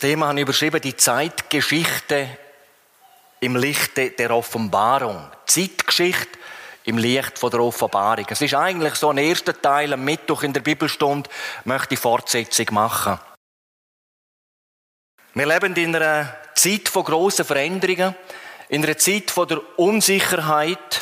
Thema 0.00 0.28
habe 0.28 0.40
ich 0.40 0.42
überschrieben, 0.42 0.80
die 0.80 0.96
Zeitgeschichte 0.96 2.28
im 3.40 3.54
Lichte 3.54 4.10
der 4.10 4.30
Offenbarung. 4.30 5.30
Zeitgeschichte 5.46 6.38
im 6.84 6.96
Licht 6.96 7.42
der 7.42 7.60
Offenbarung. 7.60 8.24
Es 8.28 8.40
ist 8.40 8.54
eigentlich 8.54 8.94
so 8.94 9.10
ein 9.10 9.18
erster 9.18 9.60
Teil 9.60 9.92
am 9.92 10.02
Mittwoch 10.04 10.42
in 10.42 10.54
der 10.54 10.62
Bibelstunde, 10.62 11.28
möchte 11.64 11.94
ich 11.94 12.00
Fortsetzung 12.00 12.66
machen. 12.70 13.18
Wir 15.34 15.46
leben 15.46 15.76
in 15.76 15.94
einer 15.94 16.34
Zeit 16.54 16.88
von 16.88 17.04
grossen 17.04 17.44
Veränderungen, 17.44 18.14
in 18.70 18.84
einer 18.84 18.96
Zeit 18.96 19.30
von 19.30 19.48
der 19.48 19.60
Unsicherheit, 19.78 21.00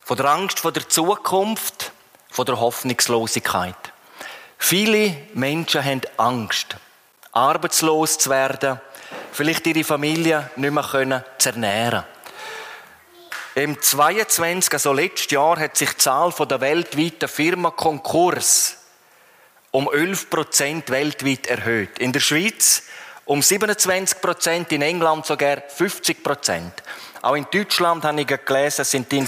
von 0.00 0.16
der 0.16 0.26
Angst 0.26 0.60
vor 0.60 0.70
der 0.70 0.88
Zukunft, 0.88 1.92
von 2.30 2.46
der 2.46 2.60
Hoffnungslosigkeit. 2.60 3.76
Viele 4.58 5.16
Menschen 5.34 5.84
haben 5.84 6.02
Angst, 6.16 6.76
arbeitslos 7.34 8.18
zu 8.18 8.30
werden, 8.30 8.80
vielleicht 9.32 9.66
ihre 9.66 9.84
Familie 9.84 10.50
nicht 10.56 10.72
mehr 10.72 10.82
können 10.82 11.24
zu 11.38 11.50
ernähren. 11.50 12.04
Im 13.56 13.80
22, 13.80 14.72
also 14.72 14.92
letztes 14.92 15.30
Jahr, 15.30 15.58
hat 15.58 15.76
sich 15.76 15.90
die 15.90 15.98
Zahl 15.98 16.32
der 16.32 16.60
weltweiten 16.60 17.28
Firmenkonkurs 17.28 18.78
um 19.70 19.88
11 19.92 20.30
Prozent 20.30 20.90
weltweit 20.90 21.46
erhöht. 21.46 21.98
In 21.98 22.12
der 22.12 22.20
Schweiz 22.20 22.84
um 23.26 23.42
27 23.42 24.20
Prozent, 24.20 24.72
in 24.72 24.82
England 24.82 25.26
sogar 25.26 25.62
50 25.66 26.22
Prozent. 26.22 26.82
Auch 27.22 27.36
in 27.36 27.46
Deutschland, 27.50 28.04
habe 28.04 28.20
ich 28.20 28.26
gelesen, 28.26 28.84
sind 28.84 29.10
die 29.10 29.26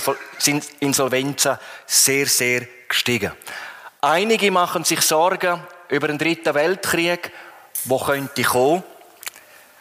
Insolvenzen 0.81 1.59
sehr, 1.87 2.27
sehr 2.27 2.67
gestiegen. 2.89 3.33
Einige 4.01 4.51
machen 4.51 4.85
sich 4.85 5.01
Sorgen 5.01 5.61
über 5.89 6.09
den 6.09 6.19
dritten 6.19 6.55
Weltkrieg, 6.55 7.33
wo 7.87 7.99
könnte 7.99 8.43
kommen. 8.43 8.83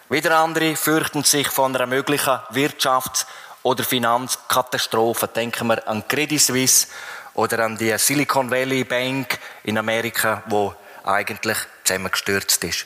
Wieder 0.10 0.38
andere 0.38 0.76
fürchten 0.76 1.24
sich 1.24 1.48
von 1.48 1.76
einer 1.76 1.88
möglichen 1.88 2.40
Wirtschafts- 2.52 3.26
oder 3.64 3.84
Finanzkatastrophe. 3.84 5.28
Denken 5.28 5.68
wir 5.68 5.88
an 5.88 6.08
Credit 6.08 6.40
Suisse 6.40 6.88
oder 7.34 7.66
an 7.66 7.78
die 7.78 7.98
Silicon 7.98 8.52
Valley 8.52 8.84
Bank 8.84 9.40
in 9.64 9.78
Amerika, 9.78 10.44
wo 10.48 10.76
eigentlich 11.04 11.58
zusammengestürzt 11.84 12.64
ist. 12.64 12.86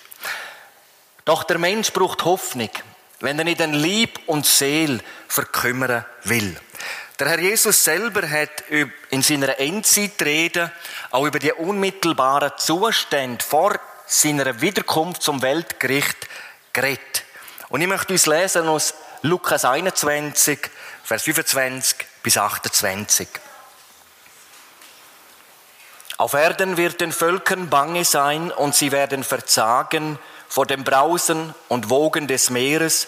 Doch 1.25 1.43
der 1.43 1.57
Mensch 1.57 1.91
braucht 1.91 2.23
Hoffnung, 2.25 2.71
wenn 3.19 3.37
er 3.37 3.45
nicht 3.45 3.61
an 3.61 3.73
Lieb 3.73 4.19
und 4.25 4.45
Seel 4.45 5.01
verkümmern 5.27 6.05
will. 6.23 6.55
Der 7.19 7.27
Herr 7.27 7.39
Jesus 7.39 7.83
selber 7.83 8.27
hat 8.29 8.63
in 9.09 9.21
seiner 9.21 9.59
Endzeitrede 9.59 10.71
auch 11.11 11.25
über 11.25 11.39
die 11.39 11.51
unmittelbaren 11.51 12.53
Zustände 12.57 13.43
vor 13.43 13.77
seiner 14.09 14.59
Wiederkunft 14.59 15.21
zum 15.21 15.41
Weltgericht 15.43 16.27
geredet. 16.73 17.23
Und 17.69 17.81
ich 17.81 17.87
möchte 17.87 18.11
uns 18.11 18.25
lesen 18.25 18.67
aus 18.67 18.95
Lukas 19.21 19.65
21, 19.65 20.59
Vers 21.03 21.23
25 21.23 21.95
bis 22.23 22.37
28. 22.37 23.27
Auf 26.17 26.33
Erden 26.33 26.75
wird 26.75 26.99
den 26.99 27.11
Völkern 27.11 27.69
bange 27.69 28.03
sein 28.03 28.51
und 28.51 28.75
sie 28.75 28.91
werden 28.91 29.23
verzagen 29.23 30.17
vor 30.47 30.65
dem 30.65 30.83
Brausen 30.83 31.53
und 31.67 31.89
Wogen 31.89 32.27
des 32.27 32.49
Meeres 32.49 33.07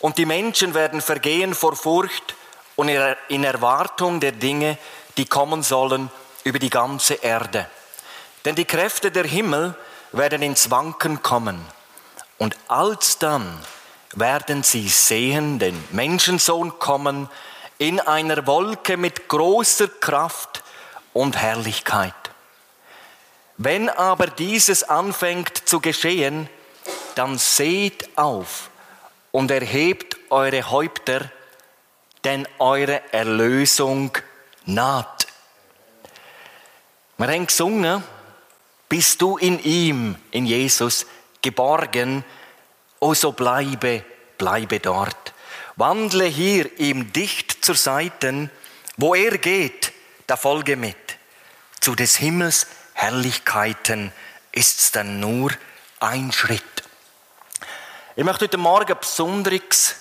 und 0.00 0.18
die 0.18 0.26
Menschen 0.26 0.74
werden 0.74 1.00
vergehen 1.00 1.54
vor 1.54 1.74
Furcht 1.74 2.34
und 2.76 2.90
in 3.28 3.44
Erwartung 3.44 4.20
der 4.20 4.32
Dinge, 4.32 4.76
die 5.16 5.26
kommen 5.26 5.62
sollen 5.62 6.10
über 6.44 6.58
die 6.58 6.70
ganze 6.70 7.14
Erde. 7.14 7.68
Denn 8.44 8.54
die 8.54 8.64
Kräfte 8.64 9.10
der 9.10 9.24
Himmel 9.24 9.74
werden 10.12 10.42
ins 10.42 10.70
Wanken 10.70 11.22
kommen. 11.22 11.64
Und 12.38 12.56
alsdann 12.68 13.58
werden 14.14 14.62
sie 14.62 14.88
sehen 14.88 15.58
den 15.58 15.82
Menschensohn 15.90 16.78
kommen 16.78 17.28
in 17.78 18.00
einer 18.00 18.46
Wolke 18.46 18.96
mit 18.96 19.28
großer 19.28 19.88
Kraft 19.88 20.62
und 21.12 21.36
Herrlichkeit. 21.36 22.14
Wenn 23.56 23.88
aber 23.88 24.26
dieses 24.26 24.84
anfängt 24.84 25.68
zu 25.68 25.80
geschehen, 25.80 26.48
dann 27.14 27.38
seht 27.38 28.16
auf 28.16 28.70
und 29.30 29.50
erhebt 29.50 30.16
eure 30.30 30.70
Häupter, 30.70 31.30
denn 32.24 32.46
eure 32.58 33.02
Erlösung 33.12 34.16
naht. 34.64 35.26
Wir 37.18 37.28
haben 37.28 37.46
gesungen, 37.46 38.02
bist 38.92 39.22
du 39.22 39.38
in 39.38 39.58
ihm, 39.64 40.16
in 40.32 40.44
Jesus, 40.44 41.06
geborgen, 41.40 42.22
o 43.00 43.14
so 43.14 43.32
bleibe, 43.32 44.04
bleibe 44.36 44.80
dort. 44.80 45.32
Wandle 45.76 46.26
hier 46.26 46.78
ihm 46.78 47.10
dicht 47.10 47.64
zur 47.64 47.74
Seiten, 47.74 48.50
wo 48.98 49.14
er 49.14 49.38
geht, 49.38 49.92
da 50.26 50.36
folge 50.36 50.76
mit. 50.76 51.16
Zu 51.80 51.94
des 51.94 52.16
Himmels 52.16 52.66
Herrlichkeiten 52.92 54.12
ist's 54.52 54.92
dann 54.92 55.20
nur 55.20 55.52
ein 55.98 56.30
Schritt. 56.30 56.82
Ich 58.14 58.24
möchte 58.24 58.44
heute 58.44 58.58
Morgen 58.58 58.94
besonderes 59.00 59.96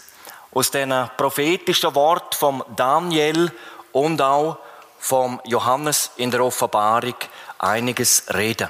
aus 0.53 0.69
diesen 0.69 1.09
prophetischen 1.15 1.95
Wort 1.95 2.35
vom 2.35 2.61
Daniel 2.75 3.53
und 3.93 4.21
auch 4.21 4.57
vom 4.99 5.39
Johannes 5.45 6.11
in 6.17 6.29
der 6.29 6.43
Offenbarung 6.43 7.15
einiges 7.57 8.25
reden. 8.33 8.67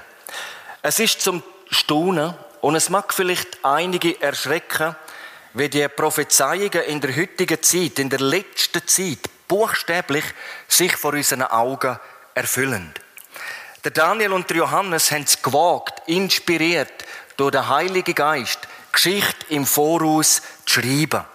Es 0.84 1.00
ist 1.00 1.22
zum 1.22 1.44
Staunen 1.70 2.34
und 2.62 2.76
es 2.76 2.90
mag 2.90 3.14
vielleicht 3.14 3.64
einige 3.64 4.20
erschrecken, 4.20 4.96
wie 5.54 5.70
die 5.70 5.88
Prophezeiungen 5.88 6.84
in 6.88 7.00
der 7.02 7.16
heutigen 7.16 7.62
Zeit, 7.62 8.00
in 8.00 8.10
der 8.10 8.20
letzten 8.20 8.88
Zeit, 8.88 9.20
buchstäblich 9.48 10.24
sich 10.68 10.96
vor 10.96 11.14
unseren 11.14 11.44
Augen 11.44 12.00
erfüllen. 12.34 12.94
Der 13.84 13.92
Daniel 13.92 14.34
und 14.34 14.50
der 14.50 14.58
Johannes 14.58 15.12
haben 15.12 15.24
es 15.24 15.42
gewagt, 15.42 16.08
inspiriert 16.08 17.06
durch 17.38 17.52
den 17.52 17.68
Heiligen 17.68 18.16
Geist, 18.16 18.60
Geschichte 18.92 19.46
im 19.50 19.66
Voraus 19.66 20.42
zu 20.66 20.82
schreiben. 20.82 21.26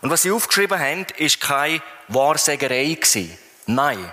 Und 0.00 0.10
was 0.10 0.22
sie 0.22 0.30
aufgeschrieben 0.30 0.78
haben, 0.78 1.06
ist 1.16 1.40
keine 1.40 1.82
Wahrsagerei 2.08 2.94
gewesen. 2.94 3.36
Nein. 3.66 4.12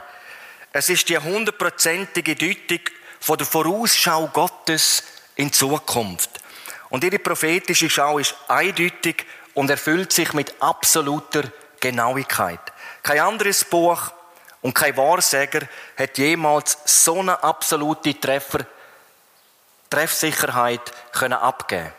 Es 0.72 0.90
ist 0.90 1.10
die 1.10 1.18
hundertprozentige 1.18 2.36
Deutung 2.36 2.80
von 3.20 3.38
der 3.38 3.48
Vorausschau 3.48 4.28
Gottes 4.28 5.04
in 5.36 5.52
Zukunft. 5.52 6.30
Und 6.90 7.04
ihre 7.04 7.20
prophetische 7.20 7.90
Schau 7.90 8.20
ist 8.20 8.36
eindeutig 8.48 9.26
und 9.54 9.70
erfüllt 9.70 10.12
sich 10.12 10.34
mit 10.34 10.54
absoluter 10.62 11.44
Genauigkeit. 11.80 12.62
Kein 13.04 13.20
anderes 13.20 13.64
Buch 13.64 14.12
und 14.62 14.74
kein 14.74 14.98
Wahrsager 14.98 15.68
hat 15.98 16.18
jemals 16.18 16.78
so 16.86 17.20
eine 17.20 17.42
absolute 17.44 18.20
Treffer, 18.20 18.66
Treffsicherheit 19.90 20.92
können 21.12 21.34
abgeben 21.34 21.94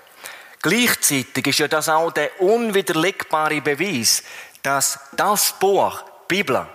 Gleichzeitig 0.63 1.47
ist 1.47 1.59
ja 1.59 1.69
das 1.69 1.89
auch 1.89 2.11
der 2.11 2.39
unwiderlegbare 2.41 3.63
Beweis, 3.63 4.23
dass 4.63 5.01
das 5.13 5.55
Buch, 5.59 6.03
die 6.31 6.37
Bibel, 6.37 6.67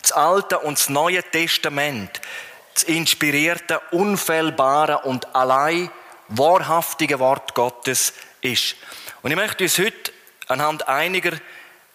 das 0.00 0.12
Alte 0.12 0.60
und 0.60 0.78
das 0.78 0.88
Neue 0.88 1.22
Testament, 1.24 2.20
das 2.74 2.84
inspirierte, 2.84 3.80
unfehlbare 3.90 5.00
und 5.00 5.34
allein 5.34 5.90
wahrhaftige 6.28 7.18
Wort 7.18 7.54
Gottes 7.54 8.12
ist. 8.40 8.76
Und 9.22 9.30
ich 9.30 9.36
möchte 9.36 9.64
uns 9.64 9.78
heute 9.78 10.12
anhand 10.48 10.88
einiger 10.88 11.32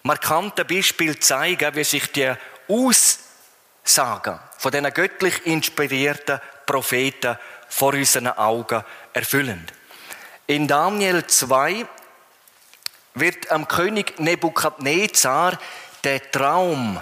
markanter 0.04 0.64
Beispiele 0.64 1.20
zeigen, 1.20 1.76
wie 1.76 1.84
sich 1.84 2.12
die 2.12 2.34
Aussagen 2.68 4.40
von 4.58 4.72
diesen 4.72 4.94
göttlich 4.94 5.46
inspirierten 5.46 6.40
Propheten 6.66 7.38
vor 7.70 7.94
unseren 7.94 8.28
Augen 8.28 8.84
erfüllen. 9.14 9.66
In 10.48 10.68
Daniel 10.68 11.26
2 11.26 11.86
wird 13.16 13.52
am 13.52 13.68
König 13.68 14.20
Nebukadnezar 14.20 15.60
der 16.04 16.32
Traum, 16.32 17.02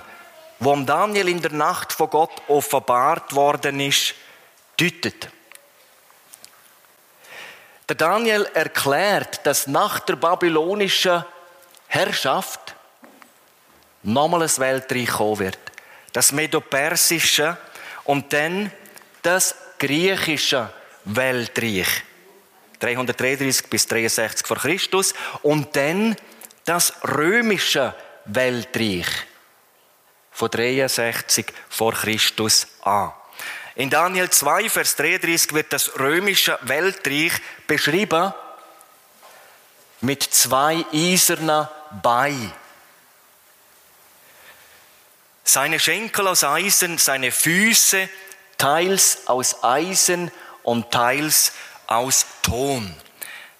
wo 0.59 0.75
Daniel 0.77 1.27
in 1.27 1.41
der 1.41 1.51
Nacht 1.51 1.91
von 1.91 2.09
Gott 2.09 2.41
offenbart 2.47 3.33
worden 3.35 3.79
ist, 3.79 4.15
deutet. 4.77 5.29
Der 7.87 7.95
Daniel 7.95 8.47
erklärt, 8.53 9.45
dass 9.45 9.67
nach 9.67 9.99
der 9.99 10.15
babylonischen 10.15 11.23
Herrschaft 11.87 12.75
nochmal 14.01 14.43
ein 14.43 14.57
Weltreich 14.57 15.09
kommen 15.09 15.39
wird. 15.39 15.59
Das 16.13 16.31
Medo-Persische 16.31 17.57
und 18.05 18.31
dann 18.33 18.71
das 19.21 19.55
griechische 19.77 20.69
Weltreich. 21.03 21.87
333 22.79 23.69
bis 23.69 23.87
63 23.87 24.47
vor 24.47 24.57
Christus 24.57 25.13
und 25.43 25.75
dann 25.75 26.15
das 26.65 26.93
römische 27.03 27.93
Weltreich 28.25 29.07
von 30.35 30.51
63 30.51 31.45
vor 31.69 31.93
Christus 31.93 32.67
an. 32.81 33.13
In 33.75 33.89
Daniel 33.89 34.29
2, 34.29 34.69
Vers 34.69 34.95
33 34.97 35.53
wird 35.53 35.71
das 35.71 35.97
römische 35.97 36.59
Weltreich 36.61 37.31
beschrieben 37.67 38.33
mit 40.01 40.23
zwei 40.23 40.85
eisernen 40.93 41.67
Beinen. 42.03 42.51
Seine 45.43 45.79
Schenkel 45.79 46.27
aus 46.27 46.43
Eisen, 46.43 46.97
seine 46.97 47.31
Füße 47.31 48.09
teils 48.57 49.27
aus 49.27 49.63
Eisen 49.63 50.31
und 50.63 50.91
teils 50.91 51.53
aus 51.87 52.25
Ton. 52.41 52.93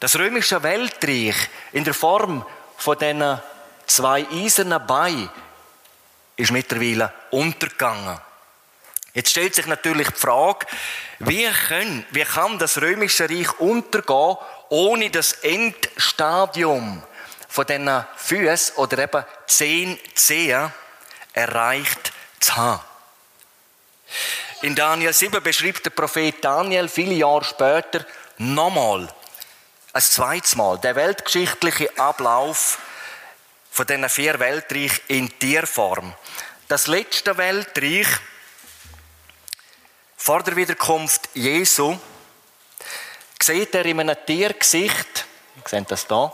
Das 0.01 0.17
römische 0.17 0.61
Weltreich 0.61 1.35
in 1.71 1.85
der 1.85 1.93
Form 1.93 2.45
von 2.77 2.97
diesen 2.97 3.39
zwei 3.87 4.27
eisernen 4.29 4.85
Beinen 4.85 5.29
ist 6.35 6.51
mittlerweile 6.51 7.13
untergegangen. 7.31 8.19
Jetzt 9.13 9.31
stellt 9.31 9.55
sich 9.55 9.65
natürlich 9.65 10.09
die 10.09 10.19
Frage, 10.19 10.65
wie, 11.19 11.49
können, 11.67 12.05
wie 12.11 12.23
kann 12.23 12.59
das 12.59 12.81
römische 12.81 13.29
Reich 13.29 13.59
untergehen, 13.59 14.37
ohne 14.69 15.09
das 15.09 15.31
Endstadium 15.33 17.01
von 17.47 17.65
diesen 17.65 18.05
Füßen 18.17 18.75
oder 18.75 18.97
eben 18.97 19.23
zehn 19.47 19.97
Zehen 20.15 20.73
erreicht 21.31 22.11
zu 22.41 22.55
haben. 22.57 22.81
In 24.61 24.75
Daniel 24.75 25.13
7 25.13 25.41
beschreibt 25.41 25.85
der 25.85 25.91
Prophet 25.91 26.43
Daniel 26.43 26.89
viele 26.89 27.13
Jahre 27.13 27.43
später 27.43 28.05
nochmal, 28.37 29.07
ein 29.93 30.01
zweites 30.01 30.55
Mal, 30.57 30.77
der 30.79 30.95
weltgeschichtliche 30.95 31.89
Ablauf 31.97 32.79
von 33.71 33.87
diesen 33.87 34.09
vier 34.09 34.39
Weltreichen 34.39 35.01
in 35.07 35.39
Tierform. 35.39 36.13
Das 36.67 36.87
letzte 36.87 37.37
Weltreich 37.37 38.07
vor 40.17 40.41
der 40.41 40.55
Wiederkunft 40.55 41.29
Jesu 41.35 41.95
sieht 43.39 43.75
er 43.75 43.85
in 43.85 43.99
einem 43.99 44.17
Tiergesicht, 44.25 45.25
ihr 45.57 45.61
seht 45.67 45.91
das 45.91 46.07
da, 46.07 46.33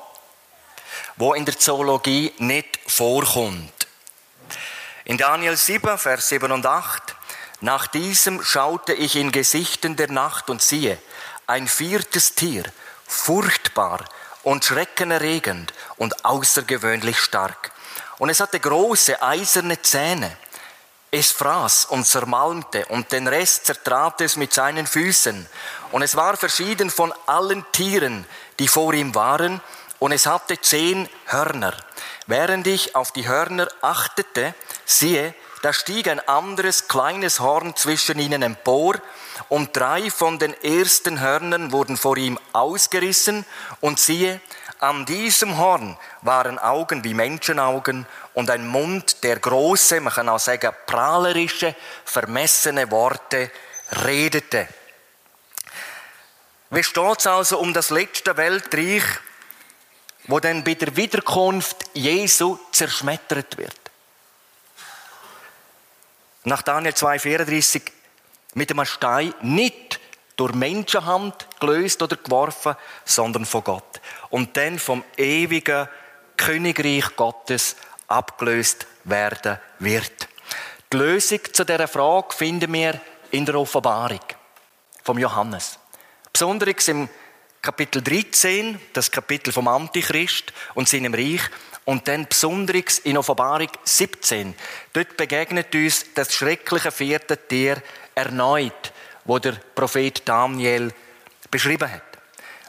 wo 1.18 1.34
in 1.34 1.44
der 1.44 1.60
Zoologie 1.60 2.34
nicht 2.38 2.80
vorkommt. 2.88 3.74
In 5.04 5.18
Daniel 5.18 5.58
7, 5.58 5.98
Vers 5.98 6.30
7 6.30 6.50
und 6.50 6.66
8, 6.66 7.14
nach 7.60 7.88
diesem 7.88 8.42
schaute 8.42 8.94
ich 8.94 9.18
in 9.18 9.34
Gesichten 9.34 9.98
der 9.98 10.10
Nacht 10.10 10.50
und 10.50 10.62
siehe, 10.62 10.98
ein 11.46 11.68
viertes 11.68 12.36
Tier, 12.36 12.64
furchtbar 13.06 14.06
und 14.44 14.64
schreckenerregend 14.64 15.74
und 15.98 16.24
außergewöhnlich 16.24 17.20
stark. 17.20 17.74
Und 18.22 18.30
es 18.30 18.40
hatte 18.40 18.60
große 18.60 19.20
eiserne 19.20 19.82
Zähne 19.82 20.38
es 21.14 21.34
fraß 21.34 21.86
und 21.86 22.06
zermalmte 22.06 22.86
und 22.86 23.12
den 23.12 23.28
Rest 23.28 23.66
zertrat 23.66 24.22
es 24.22 24.38
mit 24.38 24.54
seinen 24.54 24.88
Füßen. 24.88 25.46
Und 25.92 26.02
es 26.04 26.16
war 26.16 26.38
verschieden 26.38 26.90
von 26.90 27.14
allen 27.26 27.66
Tieren, 27.74 28.26
die 28.60 28.70
vor 28.70 28.94
ihm 28.94 29.14
waren, 29.14 29.60
und 30.00 30.14
es 30.14 30.26
hatte 30.26 30.60
zehn 30.60 31.10
Hörner. 31.26 31.76
Während 32.28 32.66
ich 32.66 32.96
auf 32.96 33.12
die 33.12 33.28
Hörner 33.28 33.68
achtete, 33.82 34.56
siehe, 34.86 35.36
da 35.64 35.74
stieg 35.74 36.08
ein 36.08 36.26
anderes 36.28 36.88
kleines 36.88 37.42
Horn 37.42 37.76
zwischen 37.76 38.18
ihnen 38.18 38.42
empor, 38.42 38.96
und 39.50 39.76
drei 39.76 40.10
von 40.10 40.40
den 40.40 40.54
ersten 40.64 41.20
Hörnern 41.20 41.74
wurden 41.74 41.98
vor 41.98 42.16
ihm 42.16 42.40
ausgerissen, 42.54 43.46
und 43.82 44.00
siehe, 44.00 44.40
an 44.82 45.06
diesem 45.06 45.58
Horn 45.58 45.96
waren 46.24 46.58
Augen 46.58 47.04
wie 47.04 47.14
Menschenaugen 47.14 48.08
und 48.34 48.50
ein 48.50 48.68
Mund, 48.68 49.24
der 49.24 49.40
große, 49.40 50.02
man 50.02 50.12
kann 50.12 50.28
auch 50.28 50.40
sagen 50.40 50.74
prahlerische, 50.88 51.76
vermessene 52.04 52.90
Worte 52.90 53.52
redete. 54.04 54.68
Wie 56.72 56.84
steht 56.84 57.20
es 57.20 57.28
also 57.28 57.60
um 57.60 57.74
das 57.74 57.92
letzte 57.92 58.36
Weltreich, 58.38 59.04
wo 60.26 60.40
dann 60.40 60.64
bei 60.64 60.74
der 60.74 60.96
Wiederkunft 60.96 61.78
Jesu 61.94 62.58
zerschmettert 62.72 63.58
wird? 63.60 63.78
Nach 66.44 66.64
Daniel 66.64 66.94
2,34 66.94 67.84
mit 68.56 68.72
einem 68.72 68.86
Stein 68.86 69.36
nicht 69.42 70.01
durch 70.36 70.54
Menschenhand 70.54 71.48
gelöst 71.60 72.02
oder 72.02 72.16
geworfen, 72.16 72.76
sondern 73.06 73.46
von 73.46 73.64
Gott. 73.64 74.02
Und 74.30 74.58
dann 74.58 74.80
vom 74.80 75.04
ewigen 75.18 75.88
Königreich 76.38 77.16
Gottes 77.16 77.76
abgelöst 78.08 78.88
werden 79.04 79.60
wird. 79.80 80.28
Die 80.92 80.98
Lösung 80.98 81.40
zu 81.54 81.64
dieser 81.64 81.88
Frage 81.88 82.36
finden 82.36 82.74
wir 82.74 83.00
in 83.32 83.46
der 83.46 83.56
Offenbarung 83.56 84.20
vom 85.04 85.18
Johannes. 85.18 85.80
Besonders 86.34 86.88
im 86.88 87.08
Kapitel 87.62 88.02
13, 88.02 88.80
das 88.94 89.12
Kapitel 89.12 89.54
vom 89.54 89.68
Antichrist 89.68 90.52
und 90.74 90.90
seinem 90.90 91.14
Reich, 91.14 91.42
und 91.86 92.08
dann 92.08 92.28
besonders 92.28 93.00
in 93.00 93.18
Offenbarung 93.18 93.70
17. 93.84 94.56
Dort 94.94 95.18
begegnet 95.18 95.74
uns 95.74 96.06
das 96.14 96.34
schreckliche 96.34 96.92
vierte 96.92 97.38
Tier 97.38 97.82
erneut, 98.16 98.94
wo 99.26 99.40
der 99.40 99.54
Prophet 99.76 100.28
Daniel 100.28 100.94
beschrieben 101.50 101.92
hat. 101.92 102.02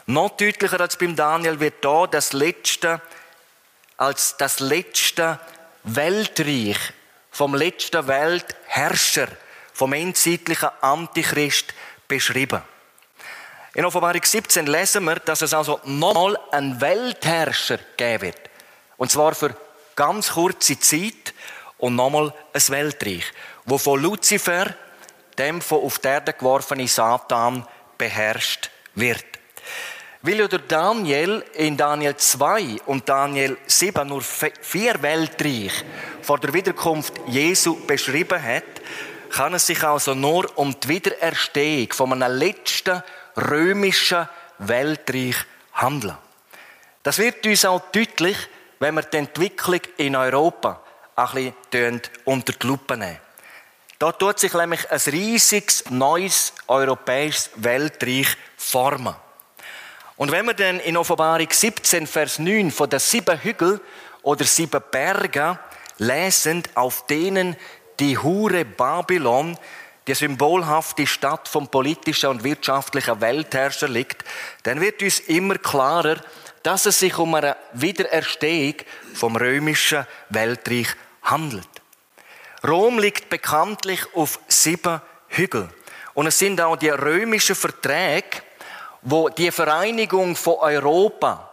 Noch 0.05 0.31
deutlicher 0.37 0.79
als 0.81 0.97
beim 0.97 1.15
Daniel 1.15 1.59
wird 1.59 1.83
da 1.83 2.07
das 2.07 2.33
letzte 2.33 3.01
als 3.97 4.35
das 4.37 4.59
letzte 4.59 5.39
Weltreich 5.83 6.77
vom 7.31 7.55
letzten 7.55 8.07
Weltherrscher, 8.07 9.27
vom 9.73 9.93
endzeitlichen 9.93 10.69
Antichrist 10.81 11.73
beschrieben. 12.07 12.61
In 13.73 13.85
Offenbarung 13.85 14.21
17 14.23 14.67
lesen 14.67 15.03
wir, 15.05 15.15
dass 15.15 15.41
es 15.41 15.53
also 15.53 15.79
nochmal 15.85 16.37
einen 16.51 16.79
Weltherrscher 16.79 17.79
geben 17.97 18.21
wird. 18.21 18.37
Und 18.97 19.11
zwar 19.11 19.33
für 19.33 19.55
ganz 19.95 20.31
kurze 20.33 20.79
Zeit 20.79 21.33
und 21.79 21.95
nochmal 21.95 22.33
ein 22.53 22.69
Weltreich, 22.69 23.25
wo 23.65 23.77
von 23.77 24.01
Luzifer, 24.01 24.75
dem 25.37 25.61
von 25.61 25.83
auf 25.83 25.99
die 25.99 26.07
Erde 26.07 26.33
geworfenen 26.33 26.87
Satan, 26.87 27.67
beherrscht 27.97 28.69
wird. 28.95 29.25
Weil 30.21 30.39
ja 30.39 30.47
der 30.47 30.59
Daniel 30.59 31.43
in 31.53 31.75
Daniel 31.75 32.15
2 32.15 32.81
und 32.85 33.07
Daniel 33.09 33.57
7 33.65 34.07
nur 34.07 34.21
vier 34.21 35.01
Weltreiche 35.01 35.83
vor 36.21 36.39
der 36.39 36.53
Wiederkunft 36.53 37.13
Jesu 37.27 37.75
beschrieben 37.85 38.41
hat, 38.41 38.63
kann 39.29 39.53
es 39.53 39.67
sich 39.67 39.83
also 39.83 40.13
nur 40.13 40.57
um 40.57 40.79
die 40.79 40.87
Wiedererstehung 40.87 41.91
von 41.91 42.13
einem 42.13 42.37
letzten 42.37 43.03
römischen 43.35 44.29
Weltreich 44.59 45.35
handeln. 45.73 46.17
Das 47.01 47.17
wird 47.17 47.45
uns 47.45 47.65
auch 47.65 47.81
deutlich, 47.91 48.37
wenn 48.79 48.95
wir 48.95 49.01
die 49.01 49.17
Entwicklung 49.17 49.81
in 49.97 50.15
Europa 50.15 50.81
ein 51.15 51.53
bisschen 51.69 52.01
unter 52.25 52.53
die 52.53 52.67
Lupe 52.67 52.95
nehmen. 52.95 53.22
Da 53.99 54.11
tut 54.11 54.39
sich 54.39 54.53
nämlich 54.53 54.89
ein 54.91 54.99
riesiges 55.07 55.89
neues 55.89 56.53
europäisches 56.67 57.49
Weltreich 57.55 58.27
formen. 58.57 59.15
Und 60.17 60.31
wenn 60.31 60.45
wir 60.45 60.53
dann 60.53 60.79
in 60.79 60.97
Offenbarung 60.97 61.47
17, 61.49 62.07
Vers 62.07 62.39
9 62.39 62.71
von 62.71 62.89
den 62.89 62.99
sieben 62.99 63.39
Hügeln 63.41 63.79
oder 64.21 64.45
sieben 64.45 64.81
Bergen 64.91 65.57
lesen, 65.97 66.63
auf 66.75 67.05
denen 67.07 67.55
die 67.99 68.17
Hure 68.17 68.65
Babylon, 68.65 69.57
die 70.07 70.13
symbolhafte 70.13 71.07
Stadt 71.07 71.47
vom 71.47 71.67
politischen 71.67 72.29
und 72.29 72.43
wirtschaftlichen 72.43 73.21
Weltherrscher 73.21 73.87
liegt, 73.87 74.23
dann 74.63 74.81
wird 74.81 75.01
uns 75.01 75.19
immer 75.19 75.57
klarer, 75.57 76.17
dass 76.61 76.85
es 76.85 76.99
sich 76.99 77.17
um 77.17 77.35
eine 77.35 77.55
Wiedererstehung 77.73 78.75
vom 79.13 79.35
römischen 79.35 80.05
Weltreich 80.29 80.87
handelt. 81.21 81.67
Rom 82.65 82.99
liegt 82.99 83.29
bekanntlich 83.29 84.01
auf 84.15 84.39
sieben 84.47 85.01
Hügeln. 85.27 85.69
Und 86.13 86.27
es 86.27 86.39
sind 86.39 86.61
auch 86.61 86.75
die 86.75 86.89
römischen 86.89 87.55
Verträge, 87.55 88.41
wo 89.01 89.29
die 89.29 89.51
Vereinigung 89.51 90.35
von 90.35 90.55
Europa 90.59 91.49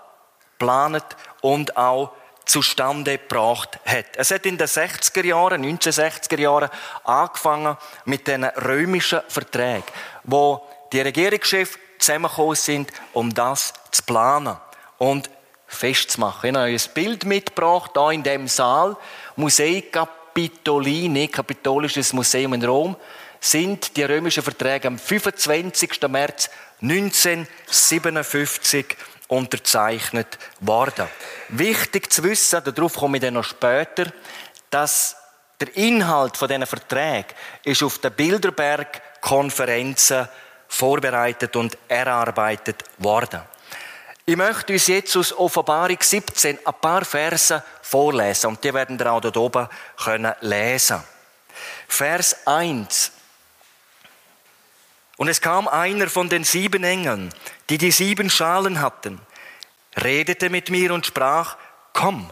planet 0.58 1.04
und 1.40 1.76
auch 1.76 2.12
zustande 2.44 3.18
gebracht 3.18 3.78
hat. 3.84 4.06
Es 4.16 4.30
hat 4.30 4.46
in 4.46 4.58
den 4.58 4.66
60er 4.66 5.24
Jahren, 5.24 5.64
1960er 5.64 6.38
Jahren 6.38 6.70
angefangen 7.04 7.76
mit 8.04 8.26
den 8.26 8.44
römischen 8.44 9.20
Verträgen, 9.28 9.84
wo 10.24 10.66
die 10.92 11.00
Regierungschefs 11.00 11.78
zusammengekommen 11.98 12.56
sind, 12.56 12.92
um 13.12 13.32
das 13.32 13.72
zu 13.90 14.02
planen 14.02 14.56
und 14.98 15.30
festzumachen. 15.66 16.50
Ich 16.50 16.56
habe 16.56 16.66
ein 16.66 16.94
Bild 16.94 17.24
mitgebracht, 17.24 17.92
hier 17.94 18.10
in 18.10 18.22
dem 18.22 18.48
Saal, 18.48 18.96
Musei 19.36 19.84
Capitolini, 20.32 21.26
Kapitolisches 21.28 22.12
Museum 22.12 22.54
in 22.54 22.64
Rom, 22.64 22.94
sind 23.40 23.96
die 23.96 24.04
römischen 24.04 24.44
Verträge 24.44 24.88
am 24.88 24.98
25. 24.98 26.02
März 26.08 26.50
1957 26.80 28.96
unterzeichnet 29.28 30.38
worden. 30.60 31.06
Wichtig 31.48 32.12
zu 32.12 32.22
wissen, 32.22 32.62
darauf 32.64 32.94
komme 32.94 33.16
ich 33.16 33.22
dann 33.22 33.34
noch 33.34 33.44
später, 33.44 34.12
dass 34.70 35.16
der 35.58 35.76
Inhalt 35.76 36.36
von 36.36 36.46
diesen 36.48 36.66
Verträgen 36.66 37.34
ist 37.64 37.82
auf 37.82 37.98
den 37.98 38.12
Bilderberg-Konferenzen 38.12 40.28
vorbereitet 40.68 41.56
und 41.56 41.76
erarbeitet 41.88 42.84
worden. 42.98 43.40
Ich 44.30 44.36
möchte 44.36 44.74
uns 44.74 44.86
jetzt 44.86 45.16
aus 45.16 45.32
Offenbarung 45.32 45.98
17 46.00 46.60
ein 46.64 46.74
paar 46.80 47.04
Verse 47.04 47.64
vorlesen 47.82 48.46
und 48.46 48.62
die 48.62 48.72
werden 48.72 48.96
wir 48.96 49.10
auch 49.10 49.20
dort 49.20 49.36
oben 49.36 49.68
können 49.96 50.32
lesen. 50.40 51.02
Vers 51.88 52.46
1. 52.46 53.10
Und 55.16 55.26
es 55.26 55.40
kam 55.40 55.66
einer 55.66 56.06
von 56.06 56.28
den 56.28 56.44
sieben 56.44 56.84
Engeln, 56.84 57.34
die 57.70 57.76
die 57.76 57.90
sieben 57.90 58.30
Schalen 58.30 58.80
hatten, 58.80 59.20
redete 60.00 60.48
mit 60.48 60.70
mir 60.70 60.94
und 60.94 61.06
sprach, 61.06 61.56
komm, 61.92 62.30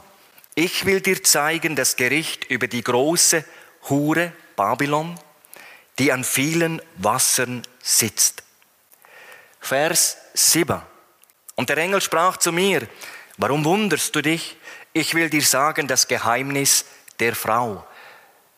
ich 0.54 0.84
will 0.84 1.00
dir 1.00 1.24
zeigen 1.24 1.74
das 1.74 1.96
Gericht 1.96 2.44
über 2.44 2.68
die 2.68 2.84
große 2.84 3.44
Hure 3.88 4.32
Babylon, 4.54 5.18
die 5.98 6.12
an 6.12 6.22
vielen 6.22 6.80
Wassern 6.94 7.62
sitzt. 7.82 8.44
Vers 9.58 10.16
7. 10.34 10.80
Und 11.58 11.70
der 11.70 11.78
Engel 11.78 12.00
sprach 12.00 12.36
zu 12.36 12.52
mir, 12.52 12.86
warum 13.36 13.64
wunderst 13.64 14.14
du 14.14 14.22
dich? 14.22 14.56
Ich 14.92 15.14
will 15.14 15.28
dir 15.28 15.42
sagen 15.42 15.88
das 15.88 16.06
Geheimnis 16.06 16.84
der 17.18 17.34
Frau. 17.34 17.84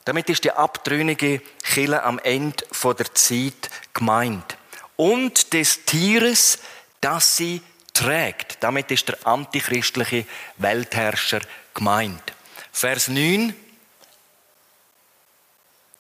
Damit 0.05 0.29
ist 0.29 0.45
die 0.45 0.53
abtrünnige 0.53 1.41
Chille 1.63 2.03
am 2.03 2.19
Ende 2.19 2.63
der 2.85 3.15
Zeit 3.15 3.71
gemeint. 3.95 4.59
Und 4.97 5.55
des 5.55 5.87
Tieres, 5.87 6.59
das 7.01 7.39
sie 7.39 7.63
trägt. 7.95 8.63
Damit 8.63 8.91
ist 8.91 9.09
der 9.09 9.27
antichristliche 9.27 10.27
Weltherrscher 10.59 11.41
gemeint. 11.73 12.35
Vers 12.71 13.09
9. 13.09 13.57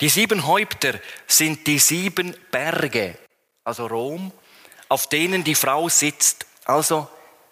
Die 0.02 0.08
sieben 0.10 0.46
Häupter 0.46 1.00
sind 1.26 1.66
die 1.66 1.78
sieben 1.78 2.36
Berge, 2.50 3.16
also 3.64 3.86
Rom, 3.86 4.32
auf 4.90 5.08
denen 5.08 5.44
die 5.44 5.54
Frau 5.54 5.88
sitzt, 5.88 6.44
also 6.70 7.08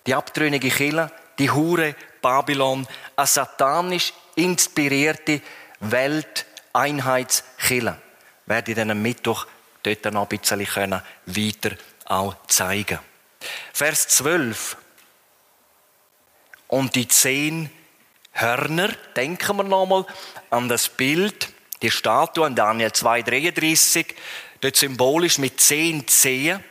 die 0.06 0.14
abtrünnige 0.14 0.70
Kille, 0.70 1.10
die 1.38 1.50
Hure 1.50 1.94
Babylon, 2.22 2.86
eine 3.16 3.26
satanisch 3.26 4.14
inspirierte 4.36 5.42
Welteinheitskille. 5.80 8.00
Werde 8.46 8.70
ich 8.70 8.76
dann 8.76 8.90
am 8.90 9.02
Mittwoch 9.02 9.46
dort 9.82 10.04
noch 10.12 10.30
ein 10.30 10.38
bisschen 10.38 11.02
weiter 11.26 11.70
auch 12.06 12.34
zeigen. 12.46 12.98
Vers 13.72 14.08
12. 14.08 14.76
Und 16.68 16.94
die 16.94 17.08
zehn 17.08 17.70
Hörner, 18.32 18.90
denken 19.16 19.56
wir 19.56 19.64
nochmal 19.64 20.06
an 20.50 20.68
das 20.68 20.88
Bild, 20.88 21.48
die 21.82 21.90
Statue 21.90 22.46
an 22.46 22.54
Daniel 22.54 22.90
2,33, 22.90 24.14
dort 24.60 24.76
symbolisch 24.76 25.38
mit 25.38 25.60
zehn 25.60 26.06
Zehen, 26.06 26.62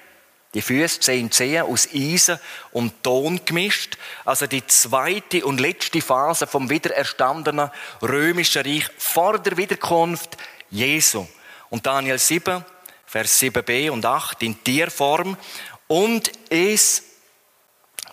die 0.57 0.63
Füße, 0.63 1.01
zehn 1.01 1.31
Zehen 1.31 1.67
aus 1.67 1.87
Eisen 1.93 2.39
und 2.71 3.03
Ton 3.03 3.41
gemischt. 3.45 3.95
Also 4.25 4.47
die 4.47 4.65
zweite 4.65 5.45
und 5.45 5.59
letzte 5.59 6.01
Phase 6.01 6.47
vom 6.47 6.71
wiedererstandenen 6.71 7.69
römischen 8.01 8.63
Reich 8.63 8.89
vor 8.97 9.37
der 9.37 9.55
Wiederkunft 9.55 10.35
Jesu. 10.71 11.27
Und 11.69 11.85
Daniel 11.85 12.17
7, 12.17 12.65
Vers 13.05 13.39
7b 13.39 13.91
und 13.91 14.03
8 14.03 14.41
in 14.41 14.63
Tierform. 14.63 15.37
Und 15.85 16.31
es, 16.49 17.03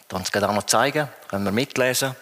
dann 0.09 0.21
es 0.21 0.43
auch 0.43 0.53
noch 0.53 0.67
zeigen, 0.67 1.09
können 1.29 1.47
wir 1.47 1.51
mitlesen. 1.51 2.15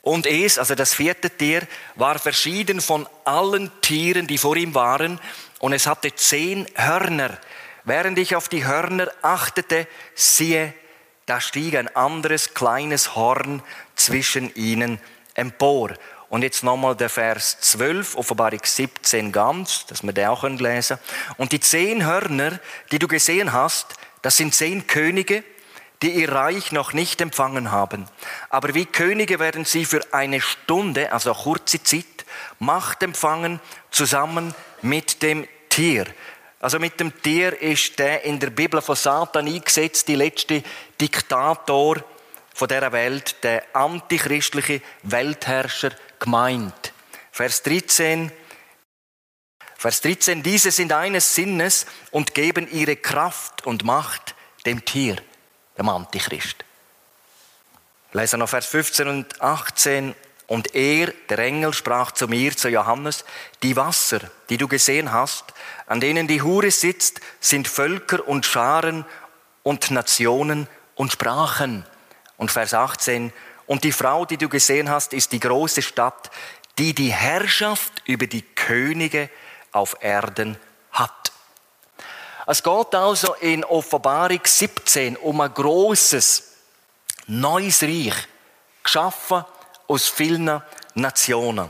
Und 0.00 0.26
es, 0.26 0.58
also 0.58 0.74
das 0.74 0.92
vierte 0.92 1.30
Tier, 1.30 1.68
war 1.94 2.18
verschieden 2.18 2.80
von 2.80 3.08
allen 3.24 3.70
Tieren, 3.80 4.26
die 4.26 4.38
vor 4.38 4.56
ihm 4.56 4.74
waren, 4.74 5.20
und 5.60 5.72
es 5.72 5.86
hatte 5.86 6.12
zehn 6.16 6.66
Hörner. 6.74 7.38
Während 7.84 8.18
ich 8.18 8.36
auf 8.36 8.48
die 8.48 8.66
Hörner 8.66 9.08
achtete, 9.22 9.86
siehe, 10.14 10.72
da 11.26 11.40
stieg 11.40 11.76
ein 11.76 11.94
anderes 11.94 12.54
kleines 12.54 13.16
Horn 13.16 13.62
zwischen 13.94 14.54
ihnen 14.54 15.00
empor. 15.34 15.92
Und 16.28 16.42
jetzt 16.42 16.64
nochmal 16.64 16.96
der 16.96 17.10
Vers 17.10 17.60
12, 17.60 18.16
Offenbarung 18.16 18.60
17 18.62 19.32
ganz, 19.32 19.86
dass 19.86 20.02
wir 20.02 20.12
den 20.12 20.28
auch 20.28 20.44
lesen. 20.44 20.98
Und 21.36 21.52
die 21.52 21.60
zehn 21.60 22.06
Hörner, 22.06 22.58
die 22.90 22.98
du 22.98 23.06
gesehen 23.06 23.52
hast, 23.52 23.94
das 24.22 24.36
sind 24.36 24.54
zehn 24.54 24.86
Könige, 24.86 25.44
die 26.00 26.10
ihr 26.10 26.32
Reich 26.32 26.72
noch 26.72 26.92
nicht 26.92 27.20
empfangen 27.20 27.70
haben. 27.70 28.06
Aber 28.48 28.74
wie 28.74 28.86
Könige 28.86 29.38
werden 29.38 29.64
sie 29.64 29.84
für 29.84 30.00
eine 30.12 30.40
Stunde, 30.40 31.12
also 31.12 31.34
kurze 31.34 31.82
Zeit, 31.82 32.04
Macht 32.58 33.02
empfangen, 33.02 33.60
zusammen 33.90 34.54
mit 34.82 35.22
dem 35.22 35.46
Tier. 35.68 36.06
Also 36.62 36.78
mit 36.78 37.00
dem 37.00 37.20
Tier 37.20 37.60
ist 37.60 37.98
der 37.98 38.22
in 38.22 38.38
der 38.38 38.50
Bibel 38.50 38.80
von 38.80 38.94
Satan 38.94 39.48
eingesetzt, 39.48 40.06
die 40.06 40.14
letzte 40.14 40.62
Diktator 41.00 41.96
von 42.54 42.68
der 42.68 42.92
Welt, 42.92 43.42
der 43.42 43.64
antichristliche 43.74 44.80
Weltherrscher 45.02 45.90
gemeint. 46.20 46.92
Vers 47.32 47.64
13. 47.64 48.30
Vers 49.76 50.00
13. 50.02 50.44
Diese 50.44 50.70
sind 50.70 50.92
eines 50.92 51.34
Sinnes 51.34 51.84
und 52.12 52.32
geben 52.32 52.70
ihre 52.70 52.94
Kraft 52.94 53.66
und 53.66 53.84
Macht 53.84 54.36
dem 54.64 54.84
Tier 54.84 55.16
dem 55.76 55.88
Antichrist. 55.88 56.64
Lesen 58.12 58.38
noch 58.38 58.48
Vers 58.48 58.66
15 58.66 59.08
und 59.08 59.42
18. 59.42 60.14
Und 60.52 60.74
er, 60.74 61.14
der 61.30 61.38
Engel, 61.38 61.72
sprach 61.72 62.12
zu 62.12 62.28
mir, 62.28 62.54
zu 62.54 62.68
Johannes, 62.68 63.24
die 63.62 63.74
Wasser, 63.74 64.20
die 64.50 64.58
du 64.58 64.68
gesehen 64.68 65.10
hast, 65.10 65.46
an 65.86 65.98
denen 65.98 66.28
die 66.28 66.42
Hure 66.42 66.70
sitzt, 66.70 67.22
sind 67.40 67.66
Völker 67.66 68.28
und 68.28 68.44
Scharen 68.44 69.06
und 69.62 69.90
Nationen 69.90 70.68
und 70.94 71.10
Sprachen. 71.10 71.86
Und 72.36 72.50
Vers 72.50 72.74
18, 72.74 73.32
und 73.64 73.82
die 73.82 73.92
Frau, 73.92 74.26
die 74.26 74.36
du 74.36 74.50
gesehen 74.50 74.90
hast, 74.90 75.14
ist 75.14 75.32
die 75.32 75.40
große 75.40 75.80
Stadt, 75.80 76.30
die 76.76 76.94
die 76.94 77.14
Herrschaft 77.14 78.02
über 78.04 78.26
die 78.26 78.42
Könige 78.42 79.30
auf 79.70 79.96
Erden 80.00 80.58
hat. 80.90 81.32
Es 82.46 82.62
geht 82.62 82.94
also 82.94 83.32
in 83.36 83.64
Offenbarung 83.64 84.40
17 84.44 85.16
um 85.16 85.40
ein 85.40 85.54
großes 85.54 86.42
neues 87.26 87.82
Reich, 87.82 88.28
geschaffen 88.82 89.46
aus 89.92 90.08
vielen 90.08 90.62
Nationen. 90.94 91.68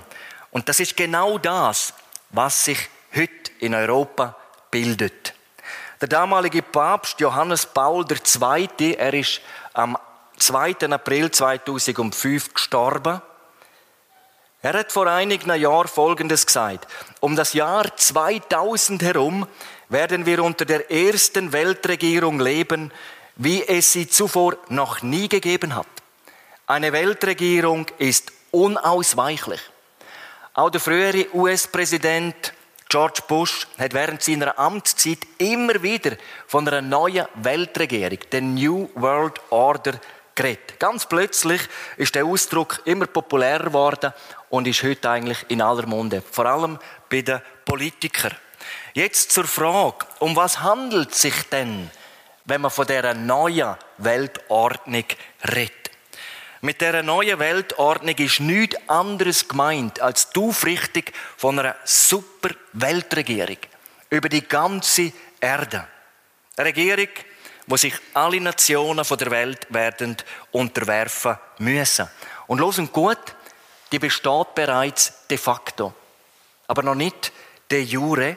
Und 0.52 0.69
das 0.69 0.79
ist 0.79 0.97
genau 0.97 1.38
das, 1.38 1.93
was 2.31 2.67
sich 2.67 2.79
heute 3.14 3.50
in 3.59 3.75
Europa 3.75 4.37
bildet. 4.71 5.35
Der 6.00 6.07
damalige 6.07 6.62
Papst 6.62 7.19
Johannes 7.19 7.67
Paul 7.67 8.05
II., 8.09 8.95
er 8.95 9.12
ist 9.14 9.41
am 9.73 9.99
2. 10.37 10.88
April 10.91 11.33
2005 11.33 12.55
gestorben. 12.55 13.21
Er 14.62 14.73
hat 14.75 14.93
vor 14.93 15.09
einigen 15.09 15.52
Jahren 15.61 15.88
Folgendes 15.88 16.47
gesagt. 16.47 16.87
Um 17.19 17.35
das 17.35 17.55
Jahr 17.55 17.97
2000 17.97 19.02
herum 19.02 19.49
werden 19.88 20.26
wir 20.26 20.45
unter 20.45 20.64
der 20.64 20.91
ersten 20.93 21.52
Weltregierung 21.52 22.38
leben, 22.38 22.93
wie 23.35 23.67
es 23.67 23.93
sie 23.93 24.09
zuvor 24.09 24.57
noch 24.69 25.02
nie 25.02 25.29
gegeben 25.29 25.75
hat. 25.75 26.02
Eine 26.66 26.92
Weltregierung 26.92 27.87
ist 27.99 28.33
unausweichlich. 28.52 29.61
Auch 30.54 30.71
der 30.71 30.81
frühere 30.81 31.26
US-Präsident 31.35 32.52
George 32.88 33.23
Bush 33.26 33.66
hat 33.78 33.95
während 33.95 34.23
seiner 34.23 34.59
Amtszeit 34.59 35.19
immer 35.38 35.83
wieder 35.83 36.12
von 36.47 36.69
einer 36.69 36.83
neuen 36.83 37.26
Weltregierung, 37.35 38.19
der 38.31 38.42
New 38.42 38.88
World 38.95 39.40
Order, 39.50 39.99
geredet. 40.35 40.78
Ganz 40.78 41.07
plötzlich 41.07 41.62
ist 41.97 42.14
der 42.14 42.25
Ausdruck 42.25 42.83
immer 42.85 43.07
populärer 43.07 43.64
geworden 43.64 44.12
und 44.50 44.69
ist 44.69 44.83
heute 44.83 45.11
eigentlich 45.11 45.45
in 45.49 45.62
aller 45.62 45.87
Munde, 45.87 46.23
vor 46.23 46.47
allem 46.47 46.78
bei 47.11 47.23
den 47.23 47.40
Politikern. 47.64 48.37
Jetzt 48.95 49.33
zur 49.33 49.45
Frage, 49.45 50.07
um 50.21 50.37
was 50.37 50.61
handelt 50.61 51.14
sich 51.14 51.49
denn, 51.50 51.90
wenn 52.45 52.61
man 52.61 52.71
von 52.71 52.87
dieser 52.87 53.14
neuen 53.14 53.76
Weltordnung 53.99 55.04
redet? 55.52 55.92
Mit 56.64 56.81
dieser 56.81 57.02
neuen 57.02 57.40
Weltordnung 57.40 58.14
ist 58.14 58.38
nichts 58.38 58.76
anderes 58.88 59.49
gemeint 59.49 60.00
als 60.00 60.31
die 60.31 60.38
Aufrichtung 60.38 61.02
von 61.37 61.59
einer 61.59 61.75
super 61.85 62.50
Weltregierung 62.73 63.57
über 64.11 64.28
die 64.28 64.47
ganze 64.47 65.12
Erde. 65.40 65.88
Eine 66.57 66.69
Regierung, 66.69 67.09
wo 67.66 67.76
sich 67.76 67.95
alle 68.14 68.40
Nationen 68.40 69.04
der 69.04 69.31
Welt 69.33 69.66
werden 69.71 70.16
unterwerfen 70.52 71.37
müssen. 71.59 72.09
Und 72.47 72.61
losen 72.61 72.92
gut, 72.92 73.35
die 73.90 73.99
besteht 73.99 74.54
bereits 74.54 75.26
de 75.26 75.38
facto, 75.38 75.92
aber 76.69 76.85
noch 76.85 76.95
nicht 76.95 77.33
de 77.73 77.83
jure 77.83 78.37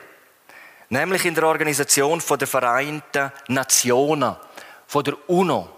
nämlich 0.89 1.25
in 1.25 1.35
der 1.35 1.45
Organisation 1.45 2.23
der 2.39 2.47
Vereinten 2.47 3.31
Nationen, 3.49 4.35
von 4.87 5.03
der 5.03 5.29
UNO. 5.29 5.74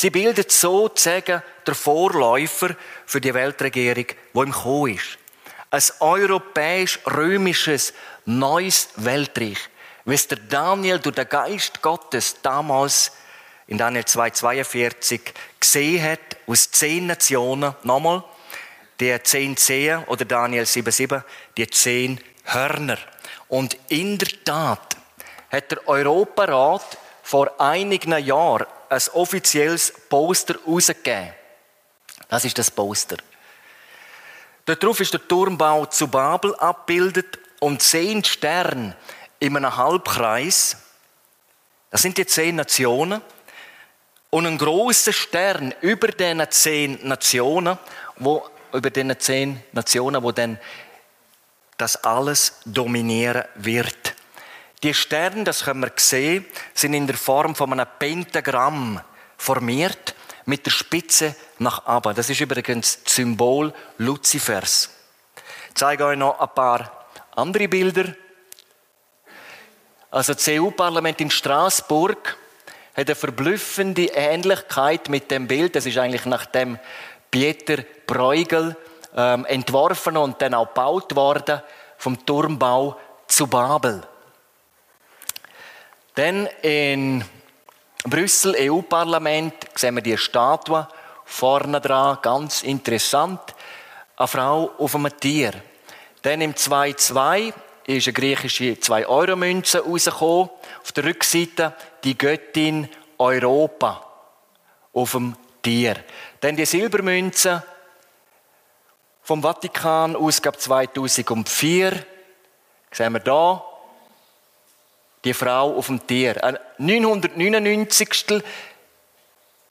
Sie 0.00 0.10
bildet 0.10 0.52
sozusagen 0.52 1.42
der 1.66 1.74
Vorläufer 1.74 2.76
für 3.04 3.20
die 3.20 3.34
Weltregierung, 3.34 4.06
die 4.06 4.38
im 4.38 4.52
Kommen 4.52 4.94
ist. 4.94 5.18
Ein 5.72 5.82
europäisch-römisches 5.98 7.94
neues 8.24 8.90
Weltreich, 8.94 9.58
wie 10.04 10.14
es 10.14 10.28
der 10.28 10.38
Daniel 10.38 11.00
durch 11.00 11.16
den 11.16 11.28
Geist 11.28 11.82
Gottes 11.82 12.36
damals 12.40 13.10
in 13.66 13.76
Daniel 13.76 14.04
2,42 14.04 15.20
gesehen 15.58 16.12
hat, 16.12 16.36
aus 16.46 16.70
zehn 16.70 17.08
Nationen, 17.08 17.74
nochmal, 17.82 18.22
die 19.00 19.20
zehn 19.24 19.56
Zehen 19.56 20.04
oder 20.04 20.24
Daniel 20.24 20.62
7,7, 20.62 21.24
die 21.56 21.66
zehn 21.66 22.20
Hörner. 22.44 22.98
Und 23.48 23.76
in 23.88 24.16
der 24.16 24.28
Tat 24.44 24.96
hat 25.50 25.72
der 25.72 25.88
Europarat 25.88 26.98
vor 27.24 27.60
einigen 27.60 28.16
Jahren 28.24 28.68
ein 28.88 29.02
offizielles 29.12 29.92
Poster 30.08 30.56
rausgegeben. 30.66 31.32
Das 32.28 32.44
ist 32.44 32.58
das 32.58 32.70
Poster. 32.70 33.16
Darauf 34.64 35.00
ist 35.00 35.14
der 35.14 35.26
Turmbau 35.26 35.86
zu 35.86 36.08
Babel 36.08 36.54
abgebildet 36.56 37.38
und 37.60 37.80
zehn 37.80 38.22
Sterne 38.22 38.96
in 39.38 39.56
einem 39.56 39.74
Halbkreis. 39.76 40.76
Das 41.90 42.02
sind 42.02 42.18
die 42.18 42.26
zehn 42.26 42.56
Nationen. 42.56 43.22
Und 44.30 44.46
ein 44.46 44.58
großer 44.58 45.14
Stern 45.14 45.74
über 45.80 46.08
diesen 46.08 46.50
zehn 46.50 46.98
Nationen, 47.08 47.78
wo, 48.16 48.46
über 48.74 48.90
diesen 48.90 49.18
zehn 49.18 49.62
Nationen, 49.72 50.22
wo 50.22 50.32
dann 50.32 50.58
das 51.78 52.04
alles 52.04 52.60
dominieren 52.66 53.44
wird. 53.54 54.07
Die 54.82 54.94
Sterne, 54.94 55.44
das 55.44 55.64
können 55.64 55.80
wir 55.80 55.92
sehen, 55.96 56.46
sind 56.72 56.94
in 56.94 57.06
der 57.06 57.16
Form 57.16 57.54
von 57.54 57.72
einem 57.72 57.86
Pentagramm 57.98 59.00
formiert 59.36 60.14
mit 60.44 60.64
der 60.66 60.70
Spitze 60.70 61.34
nach 61.58 61.86
oben. 61.86 62.14
Das 62.14 62.30
ist 62.30 62.40
übrigens 62.40 63.02
das 63.02 63.16
Symbol 63.16 63.72
Luzifers. 63.98 64.90
Ich 65.68 65.74
zeige 65.74 66.06
euch 66.06 66.16
noch 66.16 66.38
ein 66.38 66.48
paar 66.54 67.06
andere 67.34 67.68
Bilder. 67.68 68.14
Also 70.10 70.34
das 70.34 70.48
EU-Parlament 70.48 71.20
in 71.20 71.30
Straßburg 71.30 72.36
hat 72.96 73.06
eine 73.06 73.14
verblüffende 73.14 74.06
Ähnlichkeit 74.06 75.08
mit 75.08 75.30
dem 75.30 75.46
Bild. 75.46 75.76
Das 75.76 75.86
ist 75.86 75.98
eigentlich 75.98 76.24
nach 76.24 76.46
dem 76.46 76.78
Pieter 77.30 77.84
Bruegel 78.06 78.76
ähm, 79.14 79.44
entworfen 79.44 80.16
und 80.16 80.40
dann 80.40 80.54
auch 80.54 80.68
gebaut 80.68 81.14
worden 81.14 81.62
vom 81.98 82.24
Turmbau 82.24 82.98
zu 83.26 83.46
Babel. 83.46 84.07
Dann 86.18 86.48
in 86.62 87.24
Brüssel, 88.02 88.56
EU-Parlament, 88.58 89.54
sehen 89.76 89.94
wir 89.94 90.02
die 90.02 90.18
Statue 90.18 90.88
vorne 91.24 91.80
dran, 91.80 92.18
ganz 92.20 92.64
interessant. 92.64 93.38
Eine 94.16 94.26
Frau 94.26 94.70
auf 94.78 94.96
einem 94.96 95.16
Tier. 95.20 95.52
Dann 96.22 96.40
im 96.40 96.54
2.2 96.54 97.52
ist 97.86 98.08
eine 98.08 98.12
griechische 98.14 98.72
2-Euro-Münze 98.72 99.84
rausgekommen. 99.84 100.50
Auf 100.82 100.90
der 100.90 101.04
Rückseite 101.04 101.72
die 102.02 102.18
Göttin 102.18 102.88
Europa 103.16 104.04
auf 104.92 105.12
dem 105.12 105.36
Tier. 105.62 105.94
Dann 106.40 106.56
die 106.56 106.66
Silbermünze 106.66 107.62
vom 109.22 109.40
Vatikan, 109.40 110.16
Ausgabe 110.16 110.58
2004. 110.58 112.04
Sehen 112.90 113.12
wir 113.12 113.20
da 113.20 113.67
die 115.28 115.34
Frau 115.34 115.76
auf 115.76 115.86
dem 115.86 116.06
Tier. 116.06 116.42
Ein 116.42 116.58
999. 116.78 118.42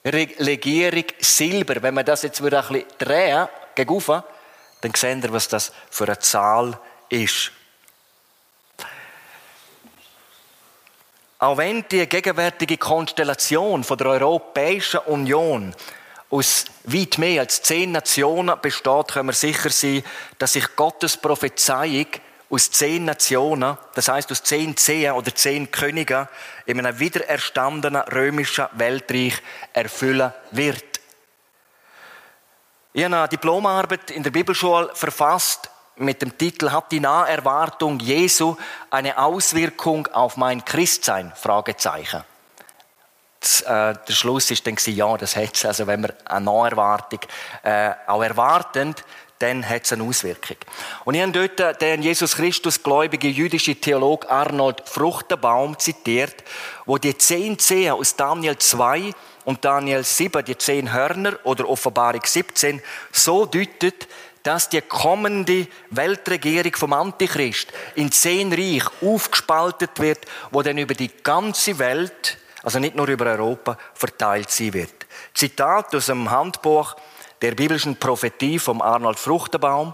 Legierung 0.03 1.05
Silber. 1.19 1.81
Wenn 1.81 1.95
man 1.95 2.05
das 2.05 2.21
jetzt 2.21 2.45
wieder 2.45 2.63
ein 2.63 2.73
bisschen 2.73 2.97
drehen, 2.99 3.47
gegenüber, 3.73 4.23
dann 4.81 4.93
seht 4.93 5.23
ihr, 5.23 5.33
was 5.33 5.47
das 5.47 5.71
für 5.89 6.05
eine 6.05 6.19
Zahl 6.19 6.79
ist. 7.09 7.51
Auch 11.39 11.57
wenn 11.57 11.85
die 11.89 12.07
gegenwärtige 12.07 12.77
Konstellation 12.77 13.83
von 13.83 13.97
der 13.97 14.07
Europäischen 14.07 14.99
Union 15.01 15.75
aus 16.29 16.65
weit 16.83 17.17
mehr 17.17 17.41
als 17.41 17.61
zehn 17.63 17.91
Nationen 17.91 18.59
besteht, 18.61 19.09
können 19.09 19.29
wir 19.29 19.33
sicher 19.33 19.69
sein, 19.69 20.03
dass 20.37 20.53
sich 20.53 20.75
Gottes 20.75 21.17
Prophezeiung 21.17 22.07
aus 22.49 22.71
zehn 22.71 23.05
Nationen, 23.05 23.77
das 23.93 24.07
heißt 24.07 24.31
aus 24.31 24.43
zehn 24.43 24.77
Zehen 24.77 25.13
oder 25.13 25.33
zehn 25.35 25.69
Königen, 25.71 26.27
in 26.65 26.79
einem 26.79 26.97
wiedererstandenen 26.99 28.01
römischen 28.03 28.67
Weltreich 28.73 29.41
erfüllen 29.73 30.33
wird. 30.51 30.83
Ich 32.93 33.03
habe 33.03 33.15
eine 33.15 33.27
Diplomarbeit 33.27 34.11
in 34.11 34.23
der 34.23 34.31
Bibelschule 34.31 34.89
verfasst 34.93 35.69
mit 35.97 36.21
dem 36.21 36.37
Titel 36.37 36.71
Hat 36.71 36.91
die 36.91 36.99
Naherwartung 36.99 37.99
Jesu 37.99 38.55
eine 38.89 39.17
Auswirkung 39.17 40.07
auf 40.07 40.37
mein 40.37 40.63
Christsein? 40.63 41.33
Fragezeichen. 41.35 42.23
Äh, 43.65 43.93
der 44.07 44.13
Schluss 44.13 44.49
ist 44.51 44.65
dann 44.65 44.77
ja, 44.85 45.15
das 45.17 45.35
hat 45.35 45.55
es. 45.55 45.65
Also 45.65 45.85
wenn 45.85 46.01
wir 46.01 46.15
eine 46.25 46.45
Naherwartung 46.45 47.19
äh, 47.63 47.91
auch 48.07 48.23
erwarten, 48.23 48.95
dann 49.39 49.67
hat 49.67 49.85
es 49.85 49.93
eine 49.93 50.03
Auswirkung. 50.03 50.57
Und 51.05 51.13
ich 51.13 51.21
habe 51.21 51.31
dort 51.31 51.81
den 51.81 52.01
Jesus 52.01 52.35
Christus 52.35 52.81
gläubige 52.81 53.27
jüdische 53.27 53.75
Theolog 53.75 54.29
Arnold 54.29 54.83
Fruchtenbaum 54.85 55.77
zitiert, 55.77 56.43
wo 56.85 56.97
die 56.97 57.17
zehn 57.17 57.59
Zehen 57.59 57.93
aus 57.93 58.15
Daniel 58.15 58.57
2 58.57 59.13
und 59.45 59.63
Daniel 59.63 60.03
7, 60.03 60.43
die 60.43 60.57
zehn 60.57 60.91
Hörner 60.91 61.39
oder 61.43 61.69
Offenbarung 61.69 62.21
17, 62.25 62.81
so 63.11 63.45
deutet, 63.45 64.07
dass 64.43 64.69
die 64.69 64.81
kommende 64.81 65.67
Weltregierung 65.89 66.73
vom 66.75 66.93
Antichrist 66.93 67.71
in 67.95 68.11
zehn 68.11 68.51
Reich 68.53 68.85
aufgespaltet 69.01 69.99
wird, 69.99 70.19
wo 70.51 70.61
dann 70.61 70.77
über 70.77 70.93
die 70.93 71.11
ganze 71.21 71.79
Welt, 71.79 72.37
also 72.63 72.79
nicht 72.79 72.95
nur 72.95 73.07
über 73.07 73.25
Europa, 73.25 73.77
verteilt 73.93 74.49
sein 74.49 74.73
wird. 74.73 75.05
Zitat 75.33 75.93
aus 75.93 76.05
dem 76.05 76.31
Handbuch 76.31 76.95
der 77.41 77.55
biblischen 77.55 77.97
Prophetie 77.97 78.59
vom 78.59 78.81
Arnold 78.81 79.19
Fruchterbaum. 79.19 79.93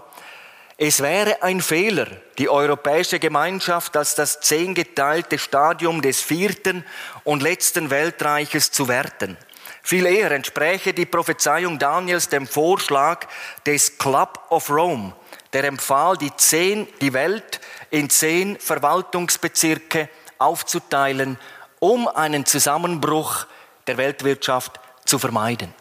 Es 0.76 1.00
wäre 1.00 1.42
ein 1.42 1.60
Fehler, 1.60 2.08
die 2.38 2.48
europäische 2.48 3.20
Gemeinschaft 3.20 3.96
als 3.96 4.14
das 4.14 4.40
zehngeteilte 4.40 5.38
Stadium 5.38 6.02
des 6.02 6.20
vierten 6.20 6.84
und 7.22 7.42
letzten 7.42 7.90
Weltreiches 7.90 8.72
zu 8.72 8.88
werten. 8.88 9.36
Viel 9.82 10.06
eher 10.06 10.30
entspräche 10.30 10.94
die 10.94 11.06
Prophezeiung 11.06 11.78
Daniels 11.78 12.28
dem 12.28 12.46
Vorschlag 12.46 13.26
des 13.66 13.98
Club 13.98 14.40
of 14.50 14.70
Rome, 14.70 15.14
der 15.52 15.64
empfahl, 15.64 16.16
die, 16.16 16.34
zehn, 16.36 16.88
die 17.00 17.12
Welt 17.12 17.60
in 17.90 18.10
zehn 18.10 18.58
Verwaltungsbezirke 18.58 20.08
aufzuteilen, 20.38 21.38
um 21.80 22.08
einen 22.08 22.46
Zusammenbruch 22.46 23.46
der 23.86 23.98
Weltwirtschaft 23.98 24.80
zu 25.04 25.18
vermeiden. 25.18 25.72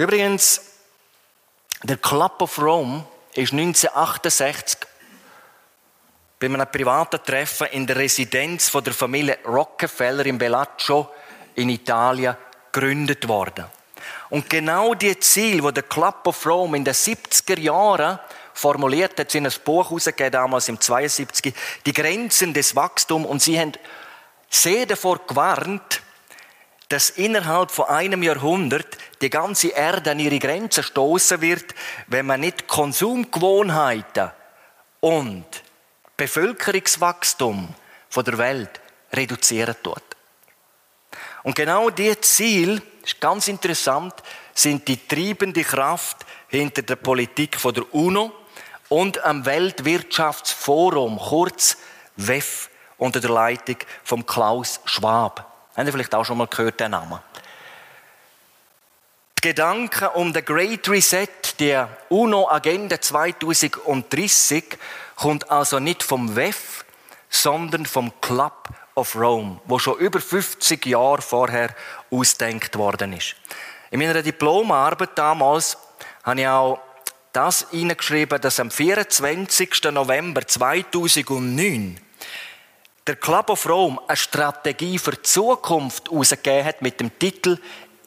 Übrigens, 0.00 0.62
der 1.82 1.98
Club 1.98 2.40
of 2.40 2.58
Rome 2.58 3.04
ist 3.34 3.52
1968 3.52 4.78
bei 6.38 6.46
einem 6.46 6.66
privaten 6.72 7.22
Treffen 7.22 7.66
in 7.66 7.86
der 7.86 7.96
Residenz 7.96 8.70
von 8.70 8.82
der 8.82 8.94
Familie 8.94 9.36
Rockefeller 9.44 10.24
in 10.24 10.38
Bellaccio 10.38 11.10
in 11.56 11.68
Italien 11.68 12.34
gegründet 12.72 13.28
worden. 13.28 13.66
Und 14.30 14.48
genau 14.48 14.94
die 14.94 15.20
Ziel, 15.20 15.62
wo 15.62 15.70
der 15.70 15.82
Club 15.82 16.26
of 16.26 16.46
Rome 16.46 16.78
in 16.78 16.84
den 16.86 16.94
70er 16.94 17.58
Jahren 17.58 18.18
formuliert 18.54 19.20
hat, 19.20 19.30
sie 19.30 19.40
ein 19.40 19.52
Buch 19.66 19.90
herausgegeben, 19.90 20.32
damals 20.32 20.70
im 20.70 20.80
72, 20.80 21.52
die 21.84 21.92
Grenzen 21.92 22.54
des 22.54 22.74
Wachstums, 22.74 23.26
und 23.26 23.42
sie 23.42 23.60
haben 23.60 23.72
sehr 24.48 24.86
davor 24.86 25.20
gewarnt, 25.26 26.00
dass 26.90 27.10
innerhalb 27.10 27.70
von 27.70 27.86
einem 27.86 28.22
Jahrhundert 28.22 28.98
die 29.22 29.30
ganze 29.30 29.68
Erde 29.68 30.10
an 30.10 30.18
ihre 30.18 30.40
Grenzen 30.40 30.82
stoßen 30.82 31.40
wird, 31.40 31.74
wenn 32.08 32.26
man 32.26 32.40
nicht 32.40 32.66
Konsumgewohnheiten 32.66 34.32
und 34.98 35.46
Bevölkerungswachstum 36.16 37.74
der 38.14 38.38
Welt 38.38 38.80
reduzieren 39.12 39.76
tut. 39.82 40.02
Und 41.44 41.54
genau 41.54 41.90
diese 41.90 42.20
Ziel, 42.20 42.82
ist 43.04 43.20
ganz 43.20 43.46
interessant, 43.46 44.14
sind 44.52 44.88
die 44.88 45.06
treibende 45.06 45.62
Kraft 45.62 46.26
hinter 46.48 46.82
der 46.82 46.96
Politik 46.96 47.56
der 47.62 47.94
UNO 47.94 48.32
und 48.88 49.22
am 49.24 49.46
Weltwirtschaftsforum, 49.46 51.18
kurz 51.18 51.76
WEF, 52.16 52.68
unter 52.98 53.20
der 53.20 53.30
Leitung 53.30 53.76
von 54.02 54.26
Klaus 54.26 54.80
Schwab. 54.84 55.49
Haben 55.76 55.86
Sie 55.86 55.92
vielleicht 55.92 56.14
auch 56.14 56.24
schon 56.24 56.38
mal 56.38 56.46
gehört, 56.46 56.80
den 56.80 56.90
Namen? 56.90 57.20
Die 59.38 59.48
Gedanken 59.48 60.08
um 60.14 60.32
den 60.32 60.44
Great 60.44 60.88
Reset, 60.88 61.28
der 61.58 61.88
UNO-Agenda 62.10 63.00
2030, 63.00 64.78
kommt 65.16 65.50
also 65.50 65.78
nicht 65.78 66.02
vom 66.02 66.36
WEF, 66.36 66.84
sondern 67.30 67.86
vom 67.86 68.12
Club 68.20 68.68
of 68.94 69.14
Rome, 69.16 69.60
wo 69.64 69.78
schon 69.78 69.98
über 69.98 70.20
50 70.20 70.84
Jahre 70.84 71.22
vorher 71.22 71.74
ausdenkt 72.10 72.76
worden 72.76 73.14
ist. 73.14 73.36
In 73.90 74.00
meiner 74.00 74.22
Diplomarbeit 74.22 75.16
damals 75.16 75.78
habe 76.22 76.40
ich 76.40 76.46
auch 76.46 76.80
das 77.32 77.66
hineingeschrieben, 77.70 78.40
dass 78.40 78.60
am 78.60 78.70
24. 78.70 79.84
November 79.92 80.46
2009 80.46 81.98
der 83.06 83.16
Club 83.16 83.50
of 83.50 83.68
Rome 83.68 84.00
eine 84.06 84.16
Strategie 84.16 84.98
für 84.98 85.12
die 85.12 85.22
Zukunft 85.22 86.10
herausgegeben 86.10 86.64
hat 86.64 86.82
mit 86.82 87.00
dem 87.00 87.18
Titel 87.18 87.58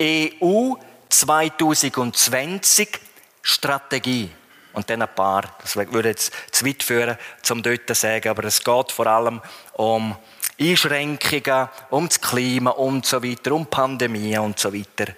EU 0.02 0.74
2020 1.10 3.00
Strategie. 3.42 4.32
Und 4.74 4.90
dann 4.90 5.04
ein 5.04 5.14
paar, 5.14 5.44
das 5.62 5.76
würde 5.76 6.10
jetzt 6.10 6.34
zu 6.52 6.66
weit 6.66 6.82
führen, 6.82 7.18
zum 7.44 7.62
dort 7.62 7.88
zu 7.88 7.94
sagen, 7.94 8.30
aber 8.30 8.46
es 8.46 8.64
geht 8.64 8.92
vor 8.92 9.06
allem 9.06 9.42
um 9.74 10.18
Einschränkungen, 10.60 11.70
um 11.90 12.08
das 12.08 12.20
Klima 12.20 12.72
und 12.72 13.06
so 13.06 13.24
weiter, 13.24 13.52
um 13.52 13.68
Pandemie 13.68 14.38
und 14.38 14.58
so 14.58 14.74
weiter. 14.74 15.14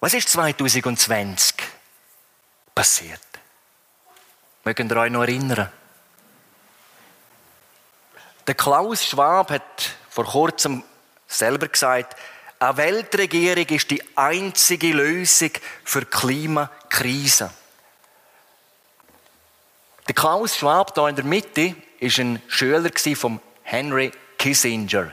Was 0.00 0.12
ist 0.12 0.28
2020 0.28 1.54
passiert? 2.74 3.20
Mögen 4.64 4.90
ihr 4.90 4.96
euch 4.96 5.10
noch 5.10 5.22
erinnern? 5.22 5.70
Der 8.46 8.54
Klaus 8.54 9.04
Schwab 9.04 9.50
hat 9.50 9.90
vor 10.10 10.26
kurzem 10.26 10.82
selber 11.26 11.68
gesagt, 11.68 12.16
eine 12.58 12.76
Weltregierung 12.76 13.66
ist 13.66 13.90
die 13.90 14.02
einzige 14.16 14.88
Lösung 14.88 15.50
für 15.82 16.00
die 16.00 16.06
Klimakrise. 16.06 17.50
Der 20.06 20.14
Klaus 20.14 20.56
Schwab 20.56 20.94
hier 20.94 21.08
in 21.08 21.16
der 21.16 21.24
Mitte 21.24 21.74
ist 21.98 22.18
ein 22.18 22.42
Schüler 22.48 22.90
von 23.16 23.40
Henry 23.62 24.12
Kissinger. 24.38 25.10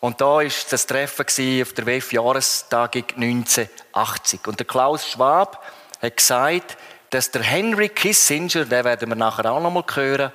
Und 0.00 0.20
da 0.20 0.26
war 0.26 0.44
das 0.44 0.86
Treffen 0.86 1.62
auf 1.62 1.72
der 1.74 1.86
WEF-Jahrestagung 1.86 3.04
1980. 3.14 4.46
Und 4.46 4.58
der 4.58 4.66
Klaus 4.66 5.06
Schwab 5.06 5.62
hat 6.00 6.16
gesagt, 6.16 6.76
dass 7.10 7.30
der 7.30 7.42
Henry 7.42 7.90
Kissinger, 7.90 8.64
den 8.64 8.84
werden 8.84 9.10
wir 9.10 9.16
nachher 9.16 9.52
auch 9.52 9.60
noch 9.60 9.70
mal 9.70 9.84
hören, 9.94 10.32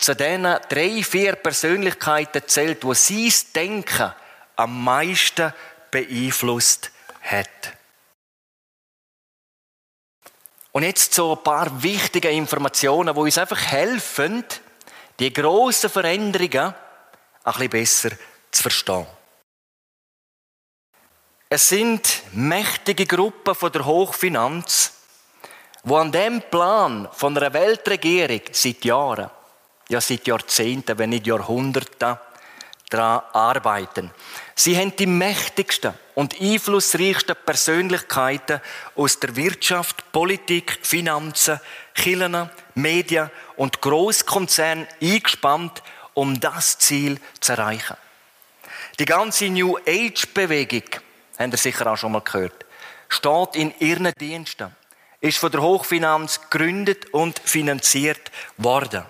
zu 0.00 0.16
diesen 0.16 0.42
drei, 0.42 1.04
vier 1.04 1.36
Persönlichkeiten 1.36 2.42
zählt, 2.46 2.82
wo 2.84 2.94
sein 2.94 3.32
Denken 3.54 4.12
am 4.56 4.82
meisten 4.82 5.52
beeinflusst 5.90 6.90
hat. 7.22 7.76
Und 10.72 10.84
jetzt 10.84 11.12
so 11.12 11.36
ein 11.36 11.42
paar 11.42 11.82
wichtige 11.82 12.30
Informationen, 12.30 13.14
die 13.14 13.20
uns 13.20 13.38
einfach 13.38 13.60
helfen, 13.60 14.44
die 15.18 15.32
grossen 15.32 15.90
Veränderungen 15.90 16.74
ein 17.44 17.52
bisschen 17.52 17.70
besser 17.70 18.10
zu 18.50 18.62
verstehen. 18.62 19.06
Es 21.50 21.68
sind 21.68 22.22
mächtige 22.32 23.06
Gruppen 23.06 23.54
von 23.54 23.72
der 23.72 23.84
Hochfinanz, 23.84 24.94
wo 25.82 25.96
an 25.96 26.12
dem 26.12 26.40
Plan 26.42 27.08
von 27.12 27.36
einer 27.36 27.52
Weltregierung 27.52 28.42
seit 28.52 28.84
Jahren, 28.84 29.30
ja 29.90 30.00
seit 30.00 30.26
Jahrzehnten, 30.26 30.98
wenn 30.98 31.10
nicht 31.10 31.26
Jahrhunderten, 31.26 32.16
daran 32.88 33.22
arbeiten. 33.32 34.10
Sie 34.54 34.76
haben 34.76 34.94
die 34.96 35.06
mächtigsten 35.06 35.94
und 36.14 36.40
einflussreichsten 36.40 37.36
Persönlichkeiten 37.46 38.60
aus 38.96 39.20
der 39.20 39.36
Wirtschaft, 39.36 40.10
Politik, 40.12 40.78
Finanzen, 40.82 41.60
Kirchen, 41.94 42.50
Medien 42.74 43.30
und 43.56 43.80
Großkonzernen 43.80 44.88
eingespannt, 45.00 45.82
um 46.14 46.40
das 46.40 46.78
Ziel 46.78 47.20
zu 47.40 47.52
erreichen. 47.52 47.96
Die 48.98 49.04
ganze 49.04 49.48
New 49.48 49.76
Age-Bewegung, 49.86 50.82
habt 51.38 51.52
ihr 51.52 51.56
sicher 51.56 51.86
auch 51.86 51.96
schon 51.96 52.12
mal 52.12 52.22
gehört, 52.22 52.66
steht 53.08 53.54
in 53.54 53.72
ihren 53.78 54.12
Diensten 54.18 54.74
ist 55.20 55.38
von 55.38 55.52
der 55.52 55.60
Hochfinanz 55.60 56.40
gegründet 56.48 57.12
und 57.12 57.38
finanziert 57.38 58.30
worden. 58.56 59.04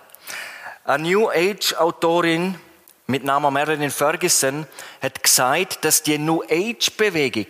Eine 0.91 1.09
New 1.09 1.31
Age 1.31 1.75
Autorin 1.79 2.59
mit 3.07 3.23
Namen 3.23 3.55
Marilyn 3.55 3.93
Ferguson 3.93 4.67
hat 5.01 5.23
gesagt, 5.23 5.85
dass 5.85 6.03
die 6.03 6.19
New 6.19 6.43
Age 6.43 6.91
Bewegung 6.97 7.47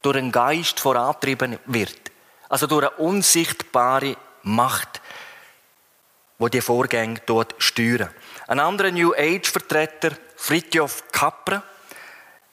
durch 0.00 0.16
einen 0.16 0.32
Geist 0.32 0.80
vorantrieben 0.80 1.58
wird. 1.66 2.10
Also 2.48 2.66
durch 2.66 2.86
eine 2.86 2.96
unsichtbare 2.96 4.16
Macht, 4.44 5.02
wo 6.38 6.48
die 6.48 6.62
Vorgänge 6.62 7.20
dort 7.26 7.54
steuern. 7.58 8.08
Ein 8.46 8.58
anderer 8.58 8.90
New 8.90 9.12
Age 9.12 9.50
Vertreter, 9.50 10.12
Fritjof 10.36 11.04
Capra, 11.12 11.62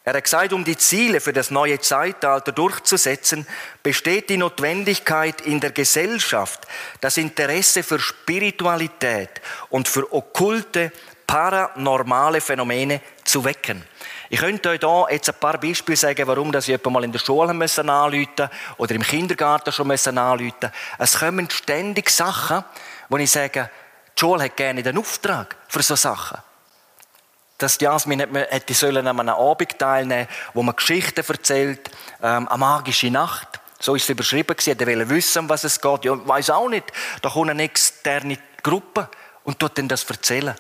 er 0.10 0.18
hat 0.18 0.24
gesagt, 0.24 0.54
um 0.54 0.64
die 0.64 0.76
Ziele 0.76 1.22
für 1.22 1.34
das 1.34 1.52
neue 1.52 1.80
Zeitalter 1.80 2.52
durchzusetzen, 2.52 3.46
besteht 3.84 4.32
die 4.32 4.38
Notwendigkeit 4.38 5.42
in 5.42 5.60
der 5.60 5.72
Gesellschaft, 5.72 6.62
das 7.00 7.18
Interesse 7.18 7.84
für 7.84 8.00
Spiritualität 8.00 9.30
und 9.70 9.88
für 9.88 10.12
okkulte, 10.12 10.92
paranormale 11.28 12.42
Phänomene 12.42 13.02
zu 13.24 13.44
wecken. 13.46 13.84
Ich 14.32 14.40
könnte 14.40 14.70
euch 14.70 14.80
hier 14.80 15.08
jetzt 15.12 15.30
ein 15.30 15.36
paar 15.40 15.60
Beispiele 15.60 15.96
sagen, 15.96 16.26
warum 16.26 16.52
das 16.52 16.68
ich 16.68 16.84
mal 16.86 17.04
in 17.04 17.12
der 17.12 17.20
Schule 17.20 17.54
müssen 17.54 17.88
anrufen 17.88 18.50
oder 18.78 18.96
im 18.96 19.04
Kindergarten 19.04 19.72
schon 19.72 19.88
müssen 19.88 20.18
anrufen. 20.18 20.72
Es 20.98 21.20
kommen 21.20 21.48
ständig 21.52 22.10
Sachen, 22.10 22.64
wo 23.10 23.18
ich 23.18 23.30
sage, 23.30 23.70
die 24.16 24.20
Schule 24.20 24.46
hat 24.46 24.58
gerne 24.58 24.82
den 24.82 24.98
Auftrag 24.98 25.56
für 25.68 25.84
so 25.84 25.96
Sachen 25.96 26.40
dass 27.60 27.80
Jasmin 27.80 28.20
hätte 28.20 28.74
sollen 28.74 29.06
an 29.06 29.20
einem 29.20 29.36
Abend 29.36 29.78
teilnehmen 29.78 30.28
wo 30.54 30.64
man 30.64 30.76
Geschichten 30.76 31.24
erzählt, 31.28 31.92
ähm, 32.24 32.48
eine 32.48 32.58
magische 32.58 33.12
Nacht. 33.12 33.60
So 33.80 33.96
ist 33.96 34.04
es 34.04 34.10
überschrieben 34.10 34.56
gewesen. 34.56 34.80
Er 34.80 34.88
wollte 34.88 35.10
wissen, 35.10 35.40
um 35.40 35.50
was 35.50 35.64
es 35.64 35.80
geht. 35.80 36.06
Ja, 36.06 36.28
weiß 36.28 36.50
auch 36.50 36.70
nicht. 36.70 36.86
Da 37.22 37.30
kommt 37.30 37.50
eine 37.50 37.64
externe 37.64 38.38
Gruppe 38.64 39.10
und 39.44 39.60
tut 39.60 39.78
dann 39.78 39.88
das 39.88 40.04
erzählen. 40.04 40.56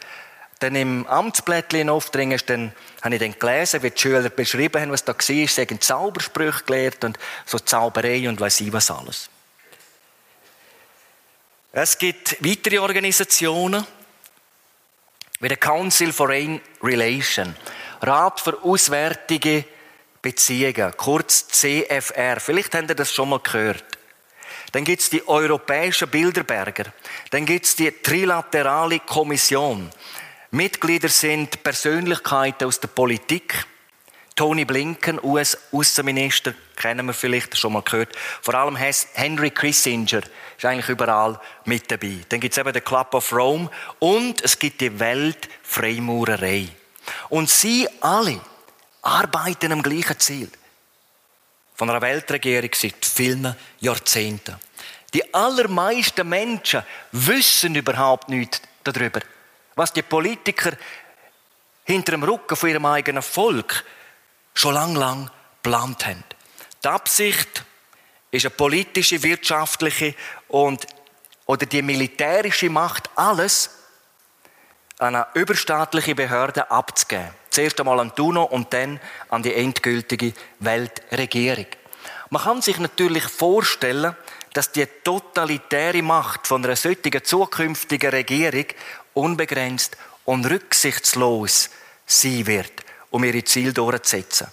Dann 0.60 0.76
im 0.76 1.08
Amtsblättchen 1.08 1.90
aufdringen, 1.90 2.40
dann 2.46 2.74
habe 3.02 3.16
ich 3.16 3.22
dann 3.22 3.40
gelesen, 3.40 3.82
wie 3.82 3.92
die 3.92 4.00
Schüler 4.00 4.30
beschrieben 4.30 4.82
haben, 4.82 4.92
was 4.92 5.06
da 5.06 5.14
war. 5.14 5.22
Sie 5.22 5.46
haben 5.46 5.82
Zaubersprüche 5.82 6.64
gelehrt 6.66 7.04
und 7.06 7.18
so 7.46 7.60
Zauberei 7.60 8.28
und 8.28 8.40
weiß 8.42 8.62
ich 8.62 8.74
was 8.74 8.92
alles. 8.92 9.30
Es 11.72 11.98
gibt 11.98 12.44
weitere 12.44 12.80
Organisationen, 12.80 13.86
wie 15.40 15.48
der 15.48 15.58
Council 15.58 16.12
Foreign 16.12 16.62
Relation, 16.84 17.56
Rat 18.02 18.40
für 18.40 18.62
Auswärtige 18.64 19.66
Beziehungen, 20.22 20.94
kurz 20.98 21.48
CFR. 21.48 22.40
Vielleicht 22.40 22.76
habt 22.76 22.90
ihr 22.90 22.96
das 22.96 23.14
schon 23.14 23.30
mal 23.30 23.40
gehört. 23.40 23.86
Dann 24.72 24.84
gibt 24.84 25.02
es 25.02 25.10
die 25.10 25.28
Europäischen 25.28 26.10
Bilderberger. 26.10 26.86
Dann 27.32 27.46
gibt 27.46 27.66
es 27.66 27.76
die 27.76 27.92
Trilaterale 27.92 29.00
Kommission. 29.00 29.90
Mitglieder 30.52 31.10
sind 31.10 31.64
Persönlichkeiten 31.64 32.68
aus 32.68 32.80
der 32.80 32.90
Politik. 32.90 33.66
Tony 34.40 34.64
Blinken, 34.64 35.20
US-Außenminister, 35.22 36.54
kennen 36.78 37.06
wir 37.08 37.14
vielleicht 37.14 37.58
schon 37.58 37.74
mal 37.74 37.82
gehört. 37.82 38.16
Vor 38.42 38.54
allem 38.56 38.78
Henry 38.78 39.52
Kissinger 39.52 40.22
ist 40.58 40.64
eigentlich 40.64 40.88
überall 40.88 41.38
mit 41.66 41.92
dabei. 41.92 42.20
Dann 42.30 42.40
gibt 42.40 42.54
es 42.54 42.58
eben 42.58 42.72
den 42.72 42.86
Club 42.86 43.14
of 43.16 43.34
Rome 43.34 43.70
und 44.00 44.42
es 44.42 44.58
gibt 44.58 44.80
die 44.80 44.98
Weltfreimaurerei. 44.98 46.70
Und 47.28 47.50
sie 47.50 47.86
alle 48.00 48.40
arbeiten 49.02 49.74
am 49.74 49.84
gleichen 49.84 50.18
Ziel. 50.18 50.50
Von 51.76 51.90
einer 51.90 52.02
Weltregierung 52.02 52.70
seit 52.74 53.06
vielen 53.06 53.54
Jahrzehnten. 53.82 54.56
Die 55.14 55.34
allermeisten 55.34 56.30
Menschen 56.30 56.84
wissen 57.12 57.76
überhaupt 57.76 58.30
nichts 58.30 58.62
darüber, 58.86 59.20
was 59.76 59.92
die 59.92 60.02
Politiker 60.02 60.72
hinter 61.84 62.14
dem 62.14 62.24
Rücken 62.24 62.56
von 62.56 62.70
ihrem 62.70 62.86
eigenen 62.86 63.22
Volk 63.22 63.84
schon 64.60 64.74
lang, 64.74 64.96
lang 64.96 65.32
geplant 65.64 66.06
haben. 66.06 66.24
Die 66.84 66.88
Absicht 66.88 67.64
ist 68.32 68.46
eine 68.46 68.52
politische, 68.52 69.22
wirtschaftliche 69.24 70.16
und 70.48 70.86
oder 71.46 71.66
die 71.66 71.82
militärische 71.82 72.70
Macht 72.70 73.10
alles 73.16 73.72
an 75.00 75.16
eine 75.16 75.28
überstaatliche 75.34 76.14
Behörde 76.14 76.70
abzugeben. 76.70 77.30
Zuerst 77.50 77.80
einmal 77.80 78.00
an 78.00 78.14
Tuno 78.14 78.44
und 78.44 78.72
dann 78.74 79.00
an 79.30 79.42
die 79.42 79.56
endgültige 79.56 80.34
Weltregierung. 80.60 81.66
Man 82.30 82.44
kann 82.44 82.62
sich 82.62 82.78
natürlich 82.78 83.24
vorstellen, 83.24 84.16
dass 84.54 84.72
die 84.72 84.86
totalitäre 85.04 86.02
Macht 86.02 86.48
von 86.48 86.64
einer 86.64 86.76
solchen 86.76 87.24
zukünftigen 87.24 88.12
Regierung 88.12 88.66
unbegrenzt 89.14 89.98
und 90.26 90.46
rücksichtslos 90.46 91.70
sein 92.06 92.46
wird, 92.46 92.74
um 93.10 93.24
ihre 93.24 93.44
Ziele 93.44 93.74
durchzusetzen. 93.74 94.48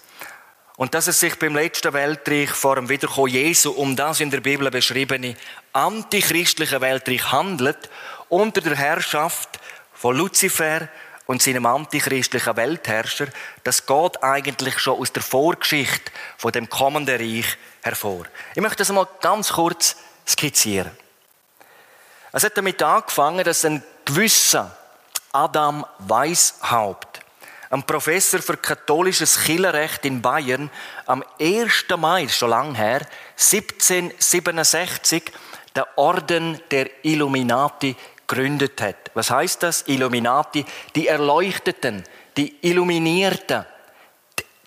Und 0.77 0.93
dass 0.93 1.07
es 1.07 1.19
sich 1.19 1.37
beim 1.39 1.55
letzten 1.55 1.93
Weltreich 1.93 2.51
vor 2.51 2.75
dem 2.75 2.87
Wiederkommen 2.87 3.29
Jesu 3.29 3.71
um 3.71 3.95
das 3.95 4.19
in 4.19 4.29
der 4.29 4.41
Bibel 4.41 4.69
beschriebene 4.69 5.35
antichristliche 5.73 6.81
Weltreich 6.81 7.31
handelt, 7.31 7.89
unter 8.29 8.61
der 8.61 8.75
Herrschaft 8.75 9.59
von 9.93 10.15
Luzifer 10.15 10.87
und 11.25 11.41
seinem 11.41 11.65
antichristlichen 11.65 12.55
Weltherrscher, 12.55 13.27
das 13.63 13.85
geht 13.85 14.23
eigentlich 14.23 14.79
schon 14.79 14.99
aus 14.99 15.11
der 15.11 15.23
Vorgeschichte 15.23 16.11
von 16.37 16.51
dem 16.51 16.69
kommenden 16.69 17.17
Reich 17.17 17.57
hervor. 17.81 18.25
Ich 18.55 18.61
möchte 18.61 18.77
das 18.77 18.91
mal 18.91 19.07
ganz 19.21 19.53
kurz 19.53 19.97
skizzieren. 20.27 20.91
Es 22.31 22.43
hat 22.43 22.57
damit 22.57 22.81
angefangen, 22.83 23.43
dass 23.43 23.65
ein 23.65 23.83
gewissen 24.05 24.69
Adam 25.33 25.85
Weishaupt, 25.99 27.06
ein 27.69 27.83
Professor 27.83 28.41
für 28.41 28.57
katholisches 28.57 29.39
Kirchenrecht 29.43 30.05
in 30.05 30.21
Bayern, 30.21 30.69
am 31.05 31.23
1. 31.39 31.85
Mai, 31.97 32.27
schon 32.27 32.49
lang 32.49 32.75
her, 32.75 33.01
1767, 33.35 35.31
der 35.75 35.97
Orden 35.97 36.59
der 36.71 36.89
Illuminati 37.03 37.95
gegründet 38.25 38.81
hat. 38.81 39.11
Was 39.13 39.29
heißt 39.29 39.63
das? 39.63 39.83
Illuminati, 39.87 40.65
die 40.95 41.07
Erleuchteten, 41.07 42.03
die 42.35 42.55
Illuminierten, 42.61 43.65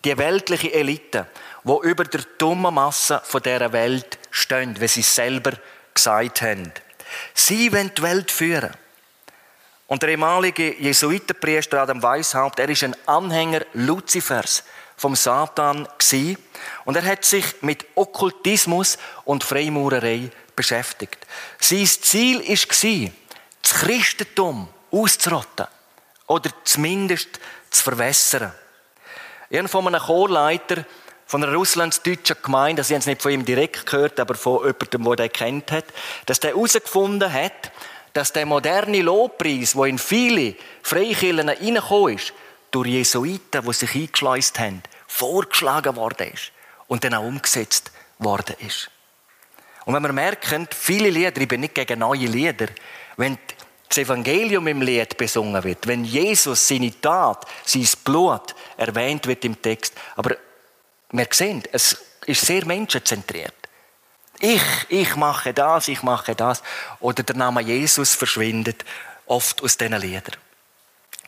die 0.04 0.16
weltliche 0.16 0.72
Elite, 0.72 1.26
wo 1.64 1.82
über 1.82 2.04
der 2.04 2.22
dummen 2.38 2.74
Masse 2.74 3.20
von 3.24 3.42
der 3.42 3.72
Welt 3.72 4.18
stehen, 4.30 4.80
wie 4.80 4.88
sie 4.88 5.02
selber 5.02 5.52
gesagt 5.92 6.42
haben. 6.42 6.72
Sie 7.34 7.72
wollen 7.72 7.92
die 7.96 8.02
Welt 8.02 8.30
führen. 8.30 8.70
Und 9.90 10.04
der 10.04 10.10
ehemalige 10.10 10.80
Jesuitenpriester 10.80 11.82
Adam 11.82 12.00
Weishaupt, 12.00 12.60
er 12.60 12.68
ist 12.68 12.84
ein 12.84 12.94
Anhänger 13.06 13.62
Luzifers 13.72 14.62
vom 14.96 15.16
Satan 15.16 15.88
gsi 15.98 16.38
und 16.84 16.96
er 16.96 17.04
hat 17.04 17.24
sich 17.24 17.44
mit 17.62 17.84
Okkultismus 17.96 18.98
und 19.24 19.42
Freimaurerei 19.42 20.30
beschäftigt. 20.54 21.18
Sein 21.58 21.86
Ziel 21.86 22.40
gsi, 22.40 23.12
das 23.62 23.74
Christentum 23.74 24.68
auszurotten 24.92 25.66
oder 26.28 26.50
zumindest 26.62 27.40
zu 27.70 27.82
verwässern. 27.82 28.52
Ich 29.48 29.58
habe 29.58 29.66
von 29.66 29.88
einem 29.88 30.00
Chorleiter 30.00 30.84
von 31.26 31.42
einer 31.42 31.54
russlandsdeutschen 31.54 32.36
Gemeinde, 32.42 32.84
Sie 32.84 32.94
haben 32.94 33.00
es 33.00 33.06
nicht 33.06 33.22
von 33.22 33.30
ihm 33.30 33.44
direkt 33.44 33.86
gehört, 33.86 34.18
aber 34.20 34.36
von 34.36 34.64
jemandem, 34.64 35.04
der 35.04 35.16
den 35.16 35.32
kennt 35.32 35.72
hat, 35.72 35.84
dass 36.26 36.38
der 36.38 36.50
herausgefunden 36.50 37.32
hat, 37.32 37.72
dass 38.12 38.32
der 38.32 38.46
moderne 38.46 39.02
Lobpreis, 39.02 39.74
wo 39.76 39.84
in 39.84 39.98
viele 39.98 40.56
Freikirchen 40.82 41.48
reingekommen 41.48 42.16
ist, 42.16 42.32
durch 42.70 42.88
Jesuiten, 42.88 43.64
die 43.64 43.72
sich 43.72 43.94
eingeschleust 43.94 44.58
haben, 44.58 44.82
vorgeschlagen 45.06 45.96
worden 45.96 46.32
ist 46.32 46.52
und 46.88 47.04
dann 47.04 47.14
auch 47.14 47.24
umgesetzt 47.24 47.90
worden 48.18 48.56
ist. 48.66 48.90
Und 49.84 49.94
wenn 49.94 50.02
wir 50.02 50.12
merken, 50.12 50.68
viele 50.70 51.10
Lieder, 51.10 51.40
ich 51.40 51.48
bin 51.48 51.60
nicht 51.60 51.74
gegen 51.74 52.00
neue 52.00 52.26
Lieder, 52.26 52.66
wenn 53.16 53.38
das 53.88 53.98
Evangelium 53.98 54.68
im 54.68 54.82
Lied 54.82 55.16
besungen 55.16 55.62
wird, 55.64 55.86
wenn 55.86 56.04
Jesus 56.04 56.68
seine 56.68 57.00
Tat, 57.00 57.44
sein 57.64 57.88
Blut 58.04 58.54
erwähnt 58.76 59.26
wird 59.26 59.44
im 59.44 59.60
Text, 59.60 59.94
aber 60.14 60.36
wir 61.10 61.26
sehen, 61.30 61.62
es 61.72 61.96
ist 62.26 62.46
sehr 62.46 62.64
menschenzentriert. 62.66 63.59
Ich, 64.40 64.62
ich 64.88 65.16
mache 65.16 65.52
das, 65.52 65.88
ich 65.88 66.02
mache 66.02 66.34
das. 66.34 66.62
Oder 66.98 67.22
der 67.22 67.36
Name 67.36 67.60
Jesus 67.60 68.14
verschwindet 68.14 68.84
oft 69.26 69.62
aus 69.62 69.76
diesen 69.76 70.00
Liedern. 70.00 70.36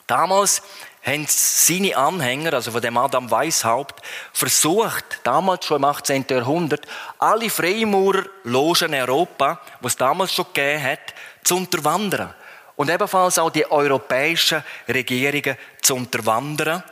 Damals 0.07 0.62
haben 1.05 1.27
seine 1.29 1.96
Anhänger, 1.96 2.55
also 2.55 2.70
von 2.70 2.81
dem 2.81 2.96
Adam 2.96 3.31
Weishaupt, 3.31 4.03
versucht, 4.33 5.20
damals 5.25 5.66
schon 5.66 5.79
im 5.79 5.85
18. 5.85 6.25
Jahrhundert, 6.29 6.87
alle 7.18 7.51
Freimaurerlogen 7.51 8.94
in 8.94 9.01
Europa, 9.01 9.61
die 9.81 9.87
es 9.87 9.96
damals 9.96 10.33
schon 10.33 10.46
gegeben 10.46 10.83
hat, 10.83 11.14
zu 11.44 11.57
unterwandern. 11.57 12.35
Und 12.77 12.88
ebenfalls 12.88 13.38
auch 13.38 13.51
die 13.51 13.70
europäischen 13.70 14.64
Regierungen 14.88 15.57
zu 15.83 15.96
unterwandern 15.96 16.83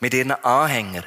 mit 0.00 0.14
ihren 0.14 0.32
Anhängern. 0.32 1.04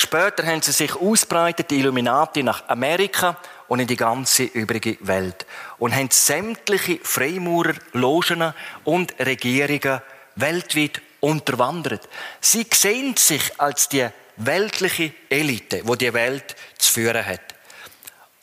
Später 0.00 0.46
haben 0.46 0.62
sie 0.62 0.70
sich 0.70 0.94
ausbreitet, 0.94 1.72
die 1.72 1.80
Illuminati, 1.80 2.44
nach 2.44 2.68
Amerika 2.68 3.36
und 3.66 3.80
in 3.80 3.88
die 3.88 3.96
ganze 3.96 4.44
übrige 4.44 4.96
Welt. 5.00 5.44
Und 5.80 5.92
haben 5.92 6.08
sämtliche 6.12 7.00
Freimaurer, 7.02 7.74
Logen 7.94 8.54
und 8.84 9.18
Regierungen 9.18 10.00
weltweit 10.36 11.02
unterwandert. 11.18 12.08
Sie 12.40 12.64
sehen 12.72 13.16
sich 13.16 13.60
als 13.60 13.88
die 13.88 14.06
weltliche 14.36 15.14
Elite, 15.28 15.80
wo 15.82 15.96
die, 15.96 16.04
die 16.04 16.14
Welt 16.14 16.54
zu 16.78 16.92
führen 16.92 17.26
hat. 17.26 17.56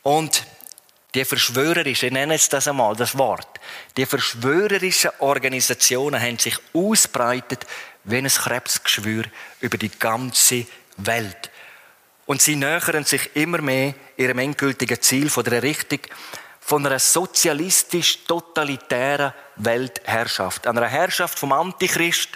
Und 0.03 0.45
die 1.13 1.23
verschwörerische, 1.23 2.07
ich 2.07 2.11
nenne 2.11 2.33
jetzt 2.33 2.51
das 2.51 2.67
einmal, 2.67 2.97
das 2.97 3.17
Wort, 3.17 3.61
die 3.95 4.05
verschwörerischen 4.05 5.11
Organisationen 5.19 6.21
haben 6.21 6.37
sich 6.37 6.57
ausbreitet 6.73 7.65
wie 8.03 8.17
ein 8.17 8.27
Krebsgeschwür 8.27 9.23
über 9.61 9.77
die 9.77 9.89
ganze 9.97 10.65
Welt. 10.97 11.49
Und 12.25 12.41
sie 12.41 12.55
nähern 12.55 13.03
sich 13.03 13.35
immer 13.35 13.61
mehr 13.61 13.93
ihrem 14.17 14.39
endgültigen 14.39 14.99
Ziel 15.01 15.29
von 15.29 15.43
der 15.43 15.61
Richtung 15.61 15.99
von 16.59 16.83
einer 16.85 16.97
sozialistisch-totalitären 16.97 19.33
Weltherrschaft. 19.57 20.65
Einer 20.65 20.87
Herrschaft 20.87 21.37
vom 21.37 21.51
Antichrist, 21.51 22.29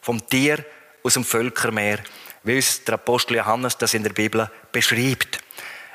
vom 0.00 0.24
Tier 0.28 0.64
aus 1.02 1.14
dem 1.14 1.24
Völkermeer, 1.24 1.98
wie 2.44 2.54
uns 2.56 2.84
der 2.84 2.94
Apostel 2.94 3.34
Johannes 3.36 3.76
das 3.76 3.94
in 3.94 4.04
der 4.04 4.12
Bibel 4.12 4.48
beschreibt. 4.70 5.40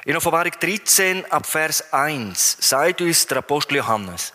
In 0.03 0.17
Offenbarung 0.17 0.51
13 0.59 1.31
ab 1.31 1.45
Vers 1.45 1.93
1 1.93 2.57
sagt 2.59 2.99
uns 3.01 3.27
der 3.27 3.37
Apostel 3.37 3.77
Johannes, 3.77 4.33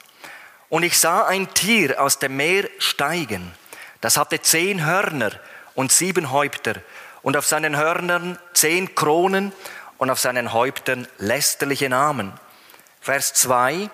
und 0.71 0.83
ich 0.83 0.99
sah 0.99 1.27
ein 1.27 1.53
Tier 1.53 2.01
aus 2.01 2.19
dem 2.19 2.37
Meer 2.37 2.71
steigen, 2.79 3.53
das 4.01 4.17
hatte 4.17 4.41
zehn 4.41 4.87
Hörner 4.87 5.33
und 5.75 5.93
sieben 5.93 6.31
Häupter 6.31 6.77
und 7.25 7.37
auf 7.39 7.47
seinen 7.47 7.77
Hörnern 7.77 8.39
zehn 8.53 8.95
Kronen 8.95 9.53
und 9.99 10.11
auf 10.11 10.21
seinen 10.21 10.53
Häuptern 10.53 11.09
lästerliche 11.19 11.89
Namen. 11.89 12.33
Vers 13.01 13.33
2. 13.35 13.91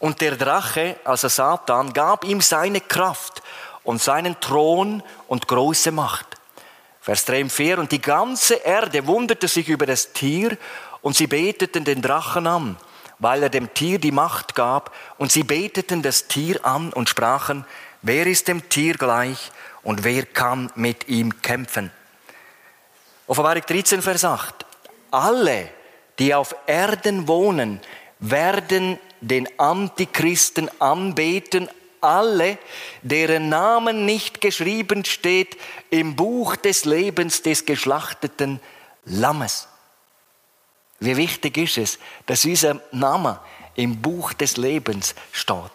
Und 0.00 0.20
der 0.20 0.36
Drache, 0.36 0.96
also 1.04 1.28
Satan, 1.28 1.92
gab 1.92 2.24
ihm 2.24 2.40
seine 2.40 2.80
Kraft 2.80 3.40
und 3.84 4.02
seinen 4.02 4.38
Thron 4.40 5.02
und 5.28 5.46
große 5.46 5.92
Macht. 5.92 6.26
Vers 7.00 7.24
3 7.24 7.44
und 7.44 7.52
4. 7.52 7.78
Und 7.78 7.92
die 7.92 8.02
ganze 8.02 8.54
Erde 8.54 9.06
wunderte 9.06 9.46
sich 9.46 9.68
über 9.68 9.86
das 9.86 10.12
Tier 10.12 10.58
und 11.02 11.16
sie 11.16 11.28
beteten 11.28 11.84
den 11.84 12.02
Drachen 12.02 12.48
an, 12.48 12.76
weil 13.20 13.44
er 13.44 13.48
dem 13.48 13.72
Tier 13.74 14.00
die 14.00 14.10
Macht 14.10 14.56
gab. 14.56 14.92
Und 15.18 15.30
sie 15.30 15.44
beteten 15.44 16.02
das 16.02 16.26
Tier 16.26 16.64
an 16.66 16.92
und 16.92 17.08
sprachen, 17.08 17.64
wer 18.02 18.26
ist 18.26 18.48
dem 18.48 18.68
Tier 18.68 18.94
gleich 18.94 19.52
und 19.84 20.02
wer 20.02 20.26
kann 20.26 20.72
mit 20.74 21.06
ihm 21.06 21.42
kämpfen? 21.42 21.92
Offenbarung 23.32 23.62
13, 23.66 24.02
Vers 24.02 24.26
8. 24.26 24.66
Alle, 25.10 25.70
die 26.18 26.34
auf 26.34 26.54
Erden 26.66 27.26
wohnen, 27.26 27.80
werden 28.18 28.98
den 29.22 29.48
Antichristen 29.58 30.70
anbeten, 30.82 31.70
alle, 32.02 32.58
deren 33.00 33.48
Namen 33.48 34.04
nicht 34.04 34.42
geschrieben 34.42 35.06
steht 35.06 35.56
im 35.88 36.14
Buch 36.14 36.56
des 36.56 36.84
Lebens 36.84 37.40
des 37.40 37.64
geschlachteten 37.64 38.60
Lammes. 39.06 39.66
Wie 41.00 41.16
wichtig 41.16 41.56
ist 41.56 41.78
es, 41.78 41.98
dass 42.26 42.44
unser 42.44 42.82
Name 42.90 43.40
im 43.76 44.02
Buch 44.02 44.34
des 44.34 44.58
Lebens 44.58 45.14
steht. 45.32 45.72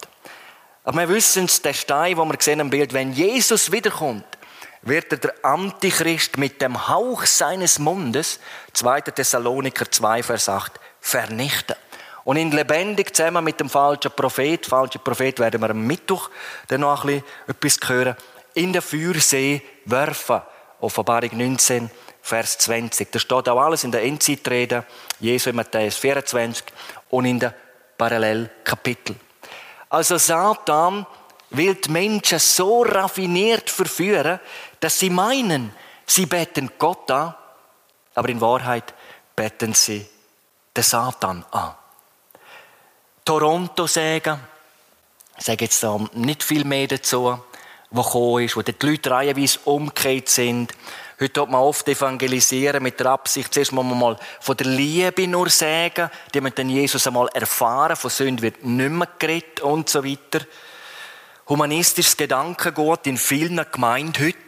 Aber 0.84 1.00
wir 1.00 1.10
wissen, 1.10 1.50
der 1.63 1.74
Stein, 1.74 2.17
wo 2.17 2.26
wir 2.26 2.38
sehen 2.39 2.60
im 2.60 2.70
Bild, 2.70 2.93
wenn 2.93 3.13
Jesus 3.13 3.72
wiederkommt, 3.72 4.37
wird 4.82 5.12
er 5.12 5.18
der 5.18 5.34
Antichrist 5.44 6.38
mit 6.38 6.62
dem 6.62 6.88
Hauch 6.88 7.26
seines 7.26 7.80
Mundes, 7.80 8.40
2. 8.74 9.02
Thessaloniker 9.02 9.90
2, 9.90 10.24
Vers 10.24 10.50
8, 10.50 10.80
vernichten. 11.00 11.76
Und 12.24 12.38
ihn 12.38 12.52
lebendig 12.52 13.16
zusammen 13.16 13.44
mit 13.44 13.60
dem 13.60 13.70
falschen 13.70 14.12
Prophet, 14.12 14.66
falschen 14.66 15.02
Prophet 15.02 15.40
werden 15.40 15.62
wir 15.62 15.70
am 15.70 15.88
Mittwoch 15.88 16.30
dann 16.68 16.82
noch 16.82 17.06
ein 17.06 17.24
bisschen 17.48 17.82
etwas 17.82 17.90
hören, 17.90 18.16
in 18.54 18.74
den 18.74 18.82
Feuersee 18.82 19.62
werfen. 19.86 20.42
Offenbarung 20.82 21.30
19, 21.38 21.90
Vers 22.22 22.58
20. 22.58 23.12
Da 23.12 23.20
steht 23.20 23.48
auch 23.48 23.62
alles 23.62 23.86
in 23.86 23.92
der 23.92 24.04
Endzeitrede, 24.04 24.84
Jesu 25.20 25.50
in 25.52 25.56
Matthäus 25.56 25.96
24 25.96 26.66
und 27.10 27.26
in 27.26 27.40
den 27.40 27.54
Parallelkapitel. 27.98 29.16
Also 29.90 30.18
Satan 30.18 31.06
will 31.52 31.76
die 31.76 31.90
Menschen 31.90 32.40
so 32.40 32.84
raffiniert 32.84 33.70
verführen, 33.70 34.40
dass 34.80 35.00
sie 35.00 35.10
meinen, 35.10 35.74
sie 36.06 36.26
beten 36.26 36.72
Gott 36.78 37.10
an, 37.12 37.36
aber 38.16 38.30
in 38.30 38.42
Wahrheit 38.42 38.94
beten 39.36 39.74
sie 39.74 40.06
den 40.76 40.84
Satan 40.84 41.46
an. 41.52 41.76
Toronto 43.24 43.88
sagen, 43.88 44.40
ich 45.38 45.46
sage 45.46 45.66
jetzt 45.66 45.84
da 45.84 46.00
nicht 46.13 46.44
viel 46.44 46.63
mehr 46.63 46.88
dazu, 46.88 47.40
wo 47.90 48.02
gekommen 48.02 48.44
ist, 48.44 48.56
wo 48.56 48.62
die 48.62 48.76
Leute 48.80 49.12
reihenweise 49.12 49.60
umgekehrt 49.66 50.30
sind. 50.30 50.74
Heute 51.20 51.34
tut 51.34 51.50
man 51.50 51.62
oft 51.62 51.88
evangelisieren 51.88 52.84
mit 52.84 53.00
der 53.00 53.08
Absicht, 53.08 53.54
zuerst 53.54 53.72
muss 53.72 53.86
man 53.86 53.98
mal 53.98 54.20
von 54.40 54.56
der 54.58 54.68
Liebe 54.68 55.28
nur 55.28 55.50
sagen, 55.50 56.10
die 56.34 56.42
man 56.42 56.54
dann 56.54 56.70
Jesus 56.70 57.08
einmal 57.08 57.28
erfahren, 57.34 57.96
von 57.96 58.10
Sünde 58.10 58.44
wird 58.44 58.63
nicht 58.63 58.92
mehr 58.92 59.08
geredet 59.18 59.62
und 59.62 59.90
so 59.90 60.04
weiter. 60.04 60.46
Humanistisches 61.50 62.18
Gedankengut 62.18 63.08
in 63.08 63.18
vielen 63.18 63.66
Gemeinden 63.72 64.26
heute 64.26 64.47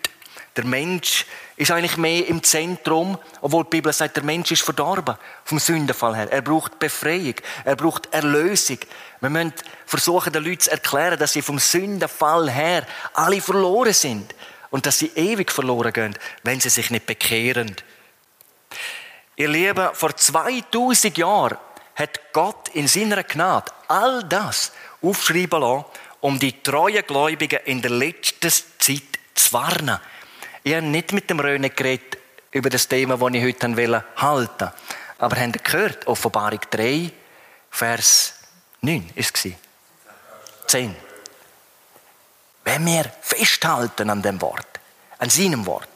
Der 0.55 0.65
Mensch 0.65 1.25
ist 1.55 1.71
eigentlich 1.71 1.97
mehr 1.97 2.27
im 2.27 2.43
Zentrum, 2.43 3.17
obwohl 3.41 3.63
die 3.65 3.69
Bibel 3.69 3.93
sagt, 3.93 4.17
der 4.17 4.23
Mensch 4.23 4.51
ist 4.51 4.63
verdorben 4.63 5.15
vom 5.45 5.59
Sündenfall 5.59 6.15
her. 6.15 6.31
Er 6.31 6.41
braucht 6.41 6.79
Befreiung, 6.79 7.35
er 7.65 7.75
braucht 7.75 8.11
Erlösung. 8.13 8.79
Wir 9.21 9.29
müssen 9.29 9.53
versuchen, 9.85 10.33
den 10.33 10.43
Leuten 10.43 10.61
zu 10.61 10.71
erklären, 10.71 11.19
dass 11.19 11.33
sie 11.33 11.41
vom 11.41 11.59
Sündenfall 11.59 12.49
her 12.49 12.85
alle 13.13 13.41
verloren 13.41 13.93
sind 13.93 14.33
und 14.69 14.85
dass 14.85 14.99
sie 14.99 15.11
ewig 15.15 15.51
verloren 15.51 15.93
gehen, 15.93 16.17
wenn 16.43 16.59
sie 16.59 16.69
sich 16.69 16.89
nicht 16.89 17.05
bekehren. 17.05 17.75
Ihr 19.35 19.47
Lieben, 19.47 19.89
vor 19.93 20.15
2000 20.15 21.17
Jahren 21.17 21.57
hat 21.95 22.33
Gott 22.33 22.69
in 22.73 22.87
seiner 22.87 23.23
Gnade 23.23 23.71
all 23.87 24.23
das 24.23 24.71
aufschreiben 25.01 25.61
lassen, 25.61 25.85
um 26.21 26.39
die 26.39 26.61
treuen 26.61 27.05
Gläubigen 27.05 27.59
in 27.65 27.81
der 27.81 27.91
letzten 27.91 28.49
Zeit 28.49 29.03
zu 29.35 29.53
warnen. 29.53 29.99
Ich 30.69 30.81
nicht 30.81 31.13
mit 31.13 31.27
dem 31.27 31.39
Röne 31.39 31.71
geredet 31.71 32.19
über 32.51 32.69
das 32.69 32.87
Thema, 32.87 33.17
das 33.17 33.33
ich 33.33 33.43
heute 33.43 33.67
halten 33.67 33.75
wollte. 33.75 34.73
Aber 35.17 35.35
habt 35.35 35.55
ihr 35.55 35.61
gehört? 35.63 36.05
Offenbarung 36.05 36.59
3, 36.69 37.11
Vers 37.71 38.35
9 38.81 39.09
ist 39.15 39.43
es. 39.43 39.53
10. 40.67 40.95
Wenn 42.65 42.85
wir 42.85 43.11
festhalten 43.19 44.11
an 44.11 44.21
dem 44.21 44.39
Wort, 44.41 44.79
an 45.17 45.31
seinem 45.31 45.65
Wort, 45.65 45.89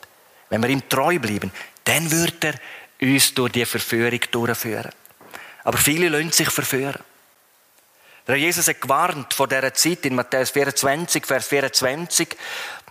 wenn 0.49 0.63
wir 0.63 0.69
ihm 0.69 0.89
treu 0.89 1.19
bleiben, 1.19 1.51
dann 1.83 2.09
wird 2.09 2.43
er 2.43 2.55
uns 2.99 3.31
durch 3.35 3.51
die 3.51 3.65
Verführung 3.67 4.21
durchführen. 4.31 4.91
Aber 5.65 5.77
viele 5.77 6.09
lassen 6.09 6.31
sich 6.31 6.49
verführen. 6.49 7.03
Der 8.25 8.37
Jesus 8.37 8.69
hat 8.69 8.79
gewarnt 8.79 9.33
vor 9.33 9.49
dieser 9.49 9.73
Zeit 9.73 10.05
in 10.05 10.15
Matthäus 10.15 10.51
24, 10.51 11.25
Vers 11.25 11.47
24, 11.47 12.29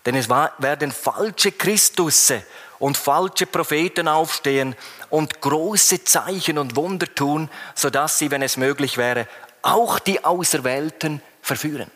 denn 0.04 0.14
es 0.14 0.28
werden 0.28 0.92
falsche 0.92 1.52
Christusse 1.52 2.42
und 2.78 2.98
falsche 2.98 3.46
Propheten 3.46 4.08
aufstehen 4.08 4.76
und 5.08 5.40
große 5.40 6.04
Zeichen 6.04 6.58
und 6.58 6.76
Wunder 6.76 7.06
tun, 7.14 7.48
sodass 7.74 8.18
sie, 8.18 8.30
wenn 8.30 8.42
es 8.42 8.58
möglich 8.58 8.98
wäre, 8.98 9.26
auch 9.62 9.98
die 10.00 10.22
Auserwählten 10.22 11.22
verführen. 11.40 11.90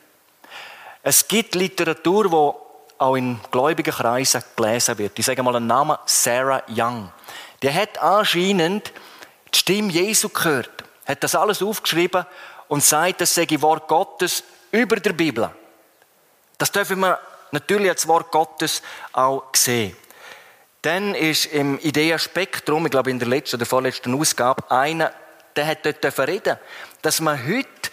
Es 1.02 1.28
gibt 1.28 1.56
Literatur, 1.56 2.30
wo 2.30 2.60
auch 2.96 3.16
in 3.16 3.38
gläubigen 3.50 3.92
Kreisen 3.92 4.42
gelesen 4.56 4.96
wird. 4.96 5.18
Ich 5.18 5.26
sage 5.26 5.42
mal 5.42 5.56
einen 5.56 5.66
Namen, 5.66 5.98
Sarah 6.06 6.62
Young. 6.68 7.12
Die 7.62 7.72
hat 7.72 7.98
anscheinend 7.98 8.92
die 9.52 9.58
Stimme 9.58 9.92
Jesu 9.92 10.30
gehört, 10.30 10.70
hat 11.04 11.22
das 11.22 11.34
alles 11.34 11.62
aufgeschrieben 11.62 12.24
und 12.68 12.82
sagt, 12.82 13.20
das 13.20 13.34
sei 13.34 13.46
Wort 13.60 13.88
Gottes 13.88 14.44
über 14.70 14.96
der 14.96 15.12
Bibel. 15.12 15.50
Das 16.58 16.72
dürfen 16.72 17.00
wir 17.00 17.18
natürlich 17.52 17.90
als 17.90 18.08
Wort 18.08 18.30
Gottes 18.30 18.82
auch 19.12 19.44
sehen. 19.54 19.96
Dann 20.82 21.14
ist 21.14 21.46
im 21.46 21.78
Ideenspektrum, 21.78 22.86
ich 22.86 22.90
glaube 22.90 23.10
in 23.10 23.18
der 23.18 23.28
letzten 23.28 23.56
oder 23.56 23.66
vorletzten 23.66 24.14
Ausgabe, 24.18 24.70
einer, 24.70 25.12
der 25.56 25.66
hat 25.66 25.84
dort 25.84 26.18
reden, 26.28 26.58
dass 27.02 27.20
man 27.20 27.44
heute 27.46 27.90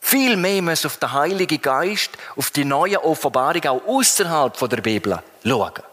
viel 0.00 0.36
mehr 0.36 0.72
auf 0.72 0.96
den 0.96 1.12
Heiligen 1.12 1.60
Geist, 1.60 2.10
auf 2.36 2.50
die 2.50 2.64
neue 2.64 3.02
Offenbarung 3.04 3.64
auch 3.66 3.86
außerhalb 3.86 4.56
der 4.68 4.80
Bibel 4.80 5.22
schauen. 5.44 5.91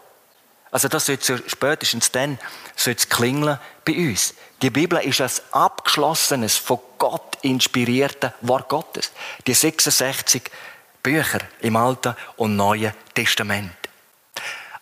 Also 0.72 0.88
das 0.88 1.08
sollte 1.08 1.44
spätestens 1.48 2.12
dann 2.12 2.38
sollte 2.76 3.08
klingeln 3.08 3.60
bei 3.86 3.94
uns. 3.94 4.36
Die 4.62 4.70
Bibel 4.70 5.00
ist 5.00 5.22
ein 5.22 5.32
abgeschlossenes, 5.52 6.58
von 6.58 6.80
Gott 6.98 7.38
inspiriertes 7.42 8.32
Wort 8.42 8.70
Gottes. 8.70 9.12
Die 9.48 9.54
66 9.54 10.44
Bücher 11.02 11.40
im 11.62 11.76
Alten 11.76 12.16
und 12.36 12.56
Neuen 12.56 12.94
Testament. 13.14 13.72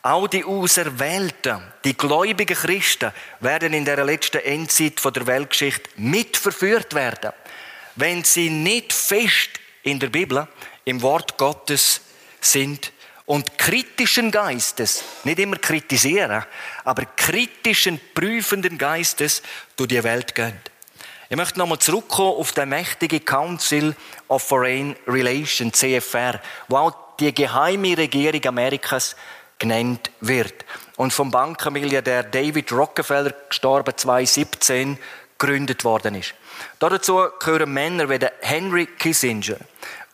Auch 0.01 0.27
die 0.27 0.43
Auserwählten, 0.43 1.61
die 1.83 1.95
gläubigen 1.95 2.55
Christen, 2.55 3.11
werden 3.39 3.73
in 3.73 3.85
der 3.85 4.03
letzten 4.03 4.39
Endzeit 4.39 5.03
der 5.03 5.27
Weltgeschichte 5.27 5.89
mitverführt 5.97 6.93
werden, 6.93 7.31
wenn 7.95 8.23
sie 8.23 8.49
nicht 8.49 8.93
fest 8.93 9.49
in 9.83 9.99
der 9.99 10.07
Bibel, 10.07 10.47
im 10.85 11.01
Wort 11.01 11.37
Gottes 11.37 12.01
sind 12.39 12.91
und 13.27 13.57
kritischen 13.57 14.31
Geistes, 14.31 15.03
nicht 15.25 15.37
immer 15.37 15.57
kritisieren, 15.57 16.43
aber 16.85 17.03
kritischen, 17.05 17.99
prüfenden 18.15 18.77
Geistes 18.77 19.43
durch 19.75 19.89
die 19.89 20.03
Welt 20.03 20.33
gehen. 20.33 20.59
Ich 21.29 21.35
möchte 21.35 21.59
nochmal 21.59 21.77
zurückkommen 21.77 22.37
auf 22.37 22.53
den 22.53 22.69
mächtigen 22.69 23.23
Council 23.23 23.93
of 24.29 24.43
Foreign 24.43 24.95
Relations, 25.05 25.77
CFR, 25.77 26.41
wo 26.69 26.77
auch 26.77 26.93
die 27.19 27.33
geheime 27.33 27.97
Regierung 27.97 28.45
Amerikas 28.45 29.17
genannt 29.59 30.09
wird 30.21 30.63
und 30.95 31.11
vom 31.11 31.29
Bankenmilliardär 31.29 32.23
David 32.23 32.71
Rockefeller, 32.71 33.33
gestorben 33.49 33.97
2017, 33.97 34.97
gegründet 35.37 35.83
worden 35.83 36.15
ist. 36.15 36.33
Dazu 36.79 37.27
gehören 37.39 37.73
Männer 37.73 38.09
wie 38.09 38.25
Henry 38.39 38.85
Kissinger, 38.85 39.57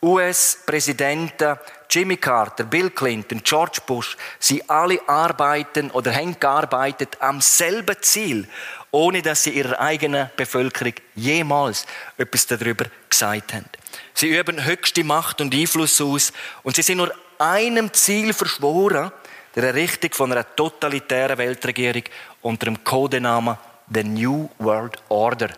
US-Präsidenten 0.04 1.58
Jimmy 1.90 2.18
Carter, 2.18 2.66
Bill 2.66 2.90
Clinton, 2.90 3.42
George 3.44 3.80
Bush, 3.86 4.18
sie 4.38 4.68
alle 4.68 5.00
arbeiten 5.08 5.92
oder 5.92 6.14
haben 6.14 6.38
gearbeitet 6.38 7.18
am 7.22 7.40
selben 7.40 7.96
Ziel, 8.02 8.48
ohne 8.92 9.22
dass 9.22 9.44
sie 9.44 9.52
ihrer 9.52 9.80
eigenen 9.80 10.30
Bevölkerung 10.36 10.94
jemals 11.16 11.86
etwas 12.18 12.48
darüber 12.48 12.86
gesagt 13.10 13.54
haben. 13.54 13.66
Sie 14.14 14.28
üben 14.28 14.66
höchste 14.66 15.04
Macht 15.04 15.40
und 15.40 15.56
Einfluss 15.56 16.02
aus 16.02 16.34
und 16.64 16.76
sie 16.76 16.82
sind 16.82 16.98
nur 16.98 17.14
einem 17.40 17.94
Ziel 17.94 18.34
verschworen, 18.34 19.12
der 19.56 19.66
Errichtung 19.66 20.12
von 20.14 20.32
einer 20.32 20.56
totalitären 20.56 21.38
Weltregierung 21.38 22.04
unter 22.42 22.66
dem 22.66 22.84
Codenamen 22.84 23.58
The 23.94 24.04
New 24.04 24.50
World 24.58 25.02
Order, 25.10 25.50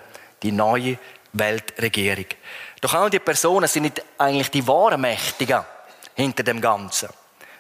die 0.44 0.52
neue 0.52 0.98
Weltregierung. 1.34 2.26
Doch 2.86 2.94
all 2.94 3.10
die 3.10 3.18
Personen 3.18 3.68
sind 3.68 3.82
nicht 3.82 4.04
eigentlich 4.16 4.52
die 4.52 4.68
wahren 4.68 5.02
Mächtigen 5.02 5.64
hinter 6.14 6.44
dem 6.44 6.62
Ganzen. 6.62 7.10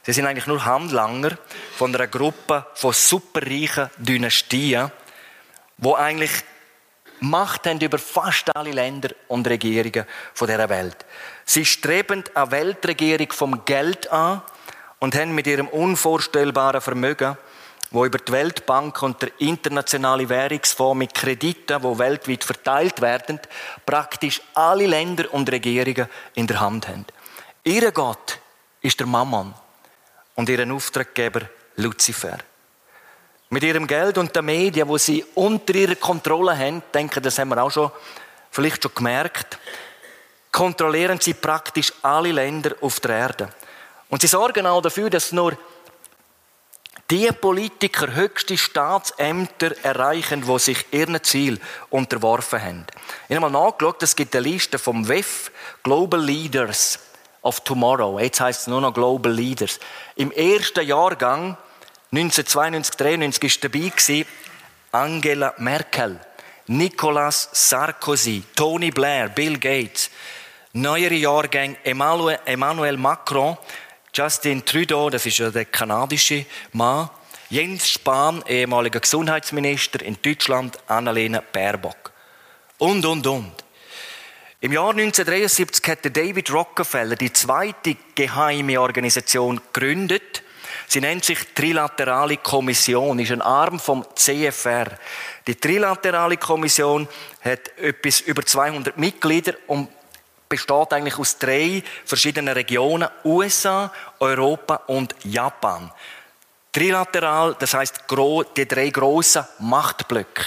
Sie 0.03 0.13
sind 0.13 0.27
eigentlich 0.27 0.45
nur 0.45 0.63
Handlanger 0.63 1.31
von 1.75 1.95
einer 1.95 2.05
Gruppe 2.05 2.67
von 2.75 2.93
superreichen 2.93 3.89
Dynastien, 3.97 4.91
wo 5.77 5.95
eigentlich 5.95 6.29
Macht 7.21 7.65
haben 7.65 7.81
über 7.81 7.97
fast 7.97 8.55
alle 8.55 8.69
Länder 8.69 9.09
und 9.27 9.47
Regierungen 9.47 10.05
von 10.35 10.47
dieser 10.47 10.69
Welt. 10.69 11.07
Sie 11.43 11.65
streben 11.65 12.23
eine 12.35 12.51
Weltregierung 12.51 13.31
vom 13.31 13.65
Geld 13.65 14.11
an 14.11 14.43
und 14.99 15.15
haben 15.15 15.33
mit 15.33 15.47
ihrem 15.47 15.69
unvorstellbaren 15.69 16.81
Vermögen, 16.81 17.35
wo 17.95 18.05
über 18.05 18.17
die 18.17 18.31
Weltbank 18.31 19.01
und 19.01 19.21
der 19.21 19.31
internationale 19.39 20.27
Währungsfonds 20.27 20.97
mit 20.97 21.13
Krediten, 21.13 21.81
wo 21.81 21.97
weltweit 21.97 22.43
verteilt 22.43 23.01
werden, 23.01 23.39
praktisch 23.85 24.41
alle 24.53 24.85
Länder 24.85 25.33
und 25.33 25.49
Regierungen 25.49 26.07
in 26.33 26.45
der 26.45 26.59
Hand 26.59 26.89
haben. 26.89 27.05
Ihr 27.63 27.91
Gott 27.93 28.37
ist 28.81 28.99
der 28.99 29.07
Mammon 29.07 29.53
und 30.35 30.49
ihren 30.49 30.71
Auftraggeber 30.73 31.41
Luzifer. 31.77 32.37
Mit 33.49 33.63
ihrem 33.63 33.87
Geld 33.87 34.17
und 34.17 34.35
den 34.35 34.45
Medien, 34.45 34.89
wo 34.89 34.97
sie 34.97 35.23
unter 35.33 35.73
ihrer 35.73 35.95
Kontrolle 35.95 36.57
haben, 36.57 36.83
denke, 36.93 37.21
das 37.21 37.39
haben 37.39 37.49
wir 37.49 37.63
auch 37.63 37.71
schon 37.71 37.91
vielleicht 38.51 38.83
schon 38.83 38.93
gemerkt, 38.93 39.57
kontrollieren 40.51 41.19
sie 41.21 41.33
praktisch 41.33 41.93
alle 42.01 42.33
Länder 42.33 42.75
auf 42.81 42.99
der 42.99 43.11
Erde. 43.11 43.49
Und 44.09 44.21
sie 44.21 44.27
sorgen 44.27 44.67
auch 44.67 44.81
dafür, 44.81 45.09
dass 45.09 45.31
nur 45.31 45.57
die 47.11 47.29
Politiker 47.31 48.15
höchste 48.15 48.57
Staatsämter 48.57 49.75
erreichen, 49.83 50.47
wo 50.47 50.57
sich 50.57 50.85
ihren 50.91 51.23
Ziel 51.23 51.59
unterworfen 51.89 52.61
haben. 52.61 52.85
Ich 53.29 53.35
habe 53.35 53.49
mal 53.49 53.65
nachgeschaut, 53.65 54.01
es 54.01 54.15
gibt 54.15 54.35
eine 54.35 54.47
Liste 54.47 54.79
vom 54.79 55.07
WEF, 55.07 55.51
Global 55.83 56.19
Leaders 56.19 56.99
of 57.43 57.59
Tomorrow. 57.59 58.19
Jetzt 58.19 58.39
heißt 58.39 58.61
es 58.61 58.67
nur 58.67 58.81
noch 58.81 58.93
Global 58.93 59.31
Leaders. 59.31 59.79
Im 60.15 60.31
ersten 60.31 60.85
Jahrgang, 60.85 61.57
1992, 62.11 62.99
1993, 62.99 63.55
war 63.61 63.69
dabei 63.69 64.25
Angela 64.91 65.53
Merkel, 65.57 66.19
Nicolas 66.67 67.49
Sarkozy, 67.51 68.43
Tony 68.55 68.89
Blair, 68.89 69.29
Bill 69.29 69.59
Gates, 69.59 70.09
neuere 70.73 71.13
Jahrgänge 71.13 71.77
Emmanuel 71.83 72.97
Macron, 72.97 73.57
Justin 74.15 74.63
Trudeau, 74.63 75.09
das 75.09 75.25
ist 75.25 75.39
ja 75.39 75.49
der 75.49 75.65
kanadische 75.65 76.45
Mann, 76.71 77.09
Jens 77.49 77.89
Spahn, 77.89 78.41
ehemaliger 78.47 79.01
Gesundheitsminister 79.01 80.01
in 80.01 80.15
Deutschland, 80.21 80.77
Annalena 80.87 81.43
Baerbock. 81.51 82.13
Und, 82.77 83.05
und, 83.05 83.27
und. 83.27 83.51
Im 84.61 84.71
Jahr 84.71 84.91
1973 84.91 85.85
hat 85.89 86.15
David 86.15 86.49
Rockefeller 86.53 87.17
die 87.17 87.33
zweite 87.33 87.97
geheime 88.15 88.79
Organisation 88.79 89.59
gegründet. 89.73 90.43
Sie 90.87 91.01
nennt 91.01 91.25
sich 91.25 91.39
Trilaterale 91.53 92.37
Kommission, 92.37 93.19
ist 93.19 93.33
ein 93.33 93.41
Arm 93.41 93.81
vom 93.81 94.05
CFR. 94.15 94.97
Die 95.45 95.55
Trilaterale 95.55 96.37
Kommission 96.37 97.05
hat 97.43 97.77
etwas 97.77 98.21
über 98.21 98.45
200 98.45 98.97
Mitglieder 98.97 99.55
und 99.67 99.89
besteht 100.49 100.93
eigentlich 100.93 101.17
aus 101.17 101.37
drei 101.37 101.83
verschiedenen 102.05 102.53
Regionen, 102.53 103.09
USA, 103.23 103.91
Europa 104.19 104.81
und 104.87 105.15
Japan. 105.23 105.91
Trilateral, 106.71 107.55
das 107.57 107.73
heißt 107.73 108.03
die 108.57 108.67
drei 108.67 108.89
grossen 108.89 109.45
Machtblöcke. 109.59 110.43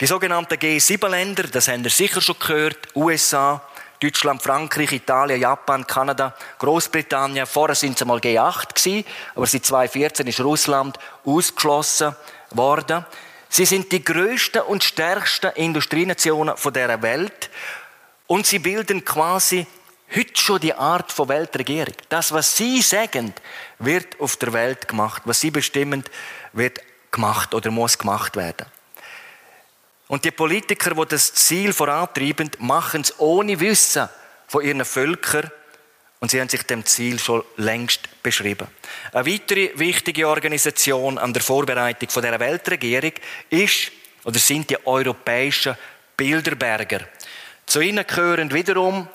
Die 0.00 0.06
sogenannten 0.06 0.54
G7-Länder, 0.54 1.44
das 1.44 1.68
haben 1.68 1.84
ihr 1.84 1.90
sicher 1.90 2.22
schon 2.22 2.38
gehört, 2.38 2.88
USA, 2.94 3.60
Deutschland, 4.00 4.42
Frankreich, 4.42 4.92
Italien, 4.92 5.42
Japan, 5.42 5.86
Kanada, 5.86 6.34
Großbritannien. 6.58 7.46
Vorher 7.46 7.74
sind 7.74 7.96
es 7.96 8.02
einmal 8.02 8.18
G8 8.18 8.74
gewesen, 8.74 9.04
aber 9.34 9.46
seit 9.46 9.66
2014 9.66 10.26
ist 10.26 10.40
Russland 10.40 10.98
ausgeschlossen 11.26 12.16
worden. 12.52 13.04
Sie 13.50 13.66
sind 13.66 13.92
die 13.92 14.02
größten 14.02 14.62
und 14.62 14.84
stärksten 14.84 15.50
Industrienationen 15.50 16.54
der 16.72 17.02
Welt 17.02 17.50
und 18.30 18.46
sie 18.46 18.60
bilden 18.60 19.04
quasi 19.04 19.66
heute 20.14 20.40
schon 20.40 20.60
die 20.60 20.72
Art 20.72 21.10
von 21.10 21.28
Weltregierung. 21.28 21.94
Das, 22.10 22.30
was 22.30 22.56
sie 22.56 22.80
sagen, 22.80 23.34
wird 23.80 24.20
auf 24.20 24.36
der 24.36 24.52
Welt 24.52 24.86
gemacht. 24.86 25.22
Was 25.24 25.40
sie 25.40 25.50
bestimmen, 25.50 26.04
wird 26.52 26.78
gemacht 27.10 27.54
oder 27.54 27.72
muss 27.72 27.98
gemacht 27.98 28.36
werden. 28.36 28.66
Und 30.06 30.24
die 30.24 30.30
Politiker, 30.30 30.94
die 30.94 31.08
das 31.08 31.34
Ziel 31.34 31.72
vorantreiben, 31.72 32.52
machen 32.60 33.00
es 33.00 33.18
ohne 33.18 33.58
Wissen 33.58 34.08
von 34.46 34.64
ihren 34.64 34.84
Völkern 34.84 35.50
und 36.20 36.30
sie 36.30 36.40
haben 36.40 36.48
sich 36.48 36.62
dem 36.62 36.86
Ziel 36.86 37.18
schon 37.18 37.42
längst 37.56 38.22
beschrieben. 38.22 38.68
Eine 39.12 39.26
weitere 39.26 39.72
wichtige 39.74 40.28
Organisation 40.28 41.18
an 41.18 41.32
der 41.32 41.42
Vorbereitung 41.42 42.08
von 42.08 42.22
der 42.22 42.38
Weltregierung 42.38 43.12
ist 43.48 43.90
oder 44.22 44.38
sind 44.38 44.70
die 44.70 44.86
europäischen 44.86 45.76
Bilderberger. 46.16 47.00
Zu 47.70 47.80
ihnen 47.82 48.04
gehören 48.04 48.52
wiederum 48.52 49.06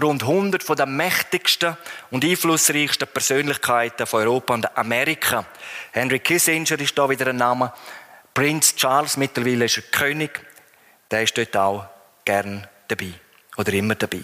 rund 0.00 0.22
100 0.22 0.62
von 0.62 0.76
den 0.76 0.94
mächtigsten 0.94 1.76
und 2.12 2.24
einflussreichsten 2.24 3.08
Persönlichkeiten 3.08 4.06
von 4.06 4.20
Europa 4.20 4.54
und 4.54 4.78
Amerika. 4.78 5.44
Henry 5.90 6.20
Kissinger 6.20 6.78
ist 6.78 6.96
da 6.96 7.10
wieder 7.10 7.26
ein 7.26 7.38
Name. 7.38 7.72
Prinz 8.32 8.76
Charles, 8.76 9.16
mittlerweile 9.16 9.64
ist 9.64 9.78
er 9.78 9.82
König, 9.90 10.40
der 11.10 11.24
ist 11.24 11.36
dort 11.36 11.56
auch 11.56 11.86
gern 12.24 12.68
dabei. 12.86 13.14
Oder 13.56 13.72
immer 13.72 13.96
dabei. 13.96 14.22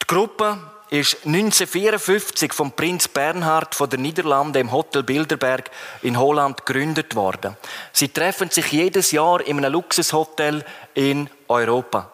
Die 0.00 0.06
Gruppe 0.06 0.56
ist 0.90 1.26
1954 1.26 2.52
vom 2.52 2.70
Prinz 2.70 3.08
Bernhard 3.08 3.74
von 3.74 3.90
der 3.90 3.98
Niederlande 3.98 4.60
im 4.60 4.70
Hotel 4.70 5.02
Bilderberg 5.02 5.72
in 6.02 6.20
Holland 6.20 6.64
gegründet 6.64 7.16
worden. 7.16 7.56
Sie 7.92 8.10
treffen 8.10 8.50
sich 8.50 8.70
jedes 8.70 9.10
Jahr 9.10 9.40
in 9.40 9.58
einem 9.58 9.72
Luxushotel 9.72 10.64
in 10.94 11.28
Europa. 11.48 12.12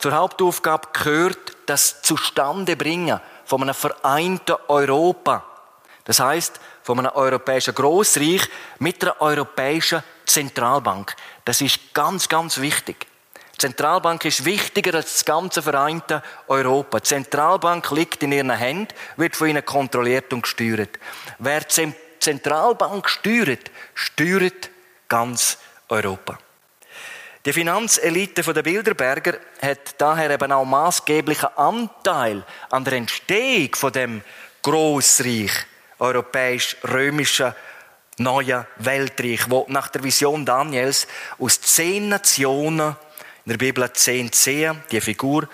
Zur 0.00 0.12
Hauptaufgabe 0.12 0.88
gehört 0.94 1.56
das 1.66 2.00
Zustandebringen 2.00 3.20
von 3.44 3.62
einem 3.62 3.74
vereinten 3.74 4.56
Europa. 4.68 5.44
Das 6.04 6.20
heißt, 6.20 6.58
von 6.82 6.98
einem 6.98 7.12
europäischen 7.14 7.74
Großreich 7.74 8.48
mit 8.78 9.02
einer 9.04 9.20
europäischen 9.20 10.02
Zentralbank. 10.24 11.14
Das 11.44 11.60
ist 11.60 11.92
ganz, 11.92 12.30
ganz 12.30 12.62
wichtig. 12.62 13.06
Die 13.54 13.58
Zentralbank 13.58 14.24
ist 14.24 14.46
wichtiger 14.46 14.94
als 14.94 15.12
das 15.12 15.24
ganze 15.26 15.60
vereinte 15.60 16.22
Europa. 16.48 17.00
Die 17.00 17.04
Zentralbank 17.04 17.90
liegt 17.90 18.22
in 18.22 18.32
ihren 18.32 18.50
Händen, 18.52 18.94
wird 19.18 19.36
von 19.36 19.48
ihnen 19.48 19.64
kontrolliert 19.66 20.32
und 20.32 20.44
gesteuert. 20.44 20.98
Wer 21.38 21.60
die 21.60 21.92
Zentralbank 22.20 23.06
steuert, 23.06 23.70
steuert 23.94 24.70
ganz 25.08 25.58
Europa. 25.90 26.38
Die 27.46 27.54
Finanzelite 27.54 28.42
der 28.42 28.62
Bilderberger 28.62 29.38
hat 29.62 29.94
daher 29.96 30.30
eben 30.30 30.52
auch 30.52 30.66
maßgeblichen 30.66 31.56
Anteil 31.56 32.44
an 32.68 32.84
der 32.84 32.94
Entstehung 32.94 33.74
von 33.74 33.92
dem 33.92 34.22
Großreich 34.60 35.50
europäisch-römischen 35.98 37.54
neuen 38.18 38.66
Weltreich, 38.76 39.48
wo 39.48 39.64
nach 39.68 39.88
der 39.88 40.04
Vision 40.04 40.44
Daniels 40.44 41.06
aus 41.38 41.62
zehn 41.62 42.10
Nationen 42.10 42.94
in 43.46 43.50
der 43.50 43.56
Bibel 43.56 43.90
zehn 43.94 44.30
Zehen, 44.30 44.82
die 44.90 45.00
Figur, 45.00 45.48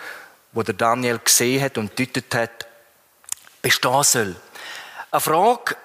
wo 0.52 0.64
der 0.64 0.74
Daniel 0.74 1.20
gesehen 1.22 1.62
hat 1.62 1.78
und 1.78 1.96
deutet 1.96 2.34
hat, 2.34 2.66
bestehen 3.62 4.02
soll. 4.02 4.34
Eine 5.12 5.20
Frage, 5.20 5.76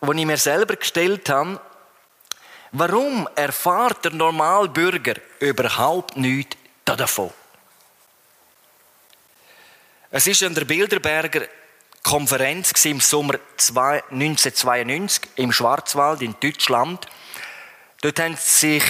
die 0.00 0.18
ich 0.18 0.26
mir 0.26 0.36
selber 0.36 0.74
gestellt 0.74 1.28
habe, 1.28 1.60
warum 2.72 3.28
erfahrt 3.34 4.04
der 4.04 4.12
Normalbürger 4.12 5.14
überhaupt 5.40 6.16
nichts 6.16 6.56
davon? 6.84 7.30
Es 10.10 10.26
ist 10.26 10.42
an 10.42 10.54
der 10.54 10.64
Bilderberger 10.64 11.42
Konferenz 12.02 12.72
im 12.86 13.00
Sommer 13.00 13.34
1992 13.58 15.22
im 15.36 15.52
Schwarzwald 15.52 16.22
in 16.22 16.34
Deutschland. 16.40 17.06
Dort 18.00 18.20
haben 18.20 18.36
sich 18.36 18.82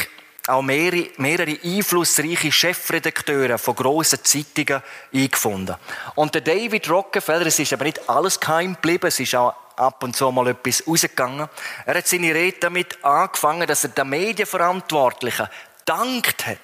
auch 0.47 0.63
mehrere, 0.63 1.09
mehrere 1.17 1.59
einflussreiche 1.63 2.53
Chefredakteure 2.53 3.59
von 3.59 3.75
grossen 3.75 4.25
Zeitungen 4.25 4.83
eingefunden. 5.13 5.77
Und 6.15 6.35
der 6.35 6.43
David 6.43 6.89
Rockefeller, 6.89 7.47
es 7.47 7.59
ist 7.59 7.73
aber 7.73 7.85
nicht 7.85 8.09
alles 8.09 8.39
geheim 8.39 8.75
geblieben, 8.75 9.09
es 9.09 9.21
ist 9.21 9.35
auch 9.35 9.55
ab 9.79 10.03
und 10.03 10.17
zu 10.17 10.31
mal 10.31 10.49
etwas 10.49 10.87
rausgegangen. 10.87 11.49
Er 11.87 11.95
hat 11.95 12.07
seine 12.07 12.35
Rede 12.35 12.59
damit 12.61 13.03
angefangen, 13.05 13.67
dass 13.67 13.85
er 13.85 13.91
den 13.91 14.09
Medienverantwortlichen 14.09 15.49
dankt 15.85 16.47
hat 16.47 16.59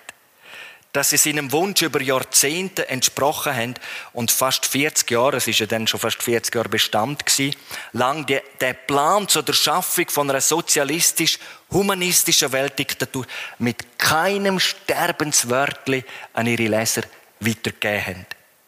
dass 0.95 1.11
sie 1.11 1.17
seinem 1.17 1.51
Wunsch 1.51 1.83
über 1.83 2.01
Jahrzehnte 2.01 2.89
entsprochen 2.89 3.53
haben 3.55 3.75
und 4.13 4.31
fast 4.31 4.65
40 4.65 5.11
Jahre, 5.11 5.39
es 5.39 5.49
ist 5.49 5.59
ja 5.59 5.67
dann 5.67 5.89
schon 5.89 5.99
fast 5.99 6.23
40 6.23 6.55
Jahre 6.55 6.69
Bestand 6.69 7.27
gewesen, 7.27 7.57
lang 7.93 8.25
die, 8.27 8.39
der 8.61 8.75
Plan 8.75 9.27
zur 9.27 9.43
Schaffung 9.53 10.09
von 10.09 10.31
einer 10.31 10.41
sozialistisch-humanistischen 10.41 12.53
Weltdiktatur 12.53 13.27
mit 13.59 13.99
keinem 13.99 14.61
Sterbenswörtli 14.61 16.05
an 16.33 16.47
ihre 16.47 16.69
Leser 16.69 17.03
weitergegeben 17.41 18.07
haben. 18.07 18.25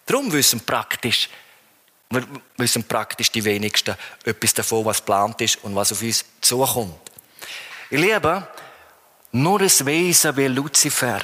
Darum 0.07 0.33
wissen 0.33 0.67
praktisch, 0.67 1.29
wir 2.11 2.25
wissen 2.57 2.85
praktisch 2.85 3.31
die 3.33 3.45
wenigsten 3.45 3.97
etwas 4.25 4.55
davon, 4.55 4.85
was 4.85 4.99
geplant 4.99 5.41
ist 5.41 5.63
und 5.65 5.75
was 5.75 5.93
auf 5.93 6.03
uns 6.03 6.25
zukommt. 6.41 7.11
Ich 7.91 8.01
liebe 8.01 8.47
nur 9.33 9.61
ein 9.61 9.87
Wesen 9.87 10.37
wie 10.37 10.47
Luzifer 10.47 11.21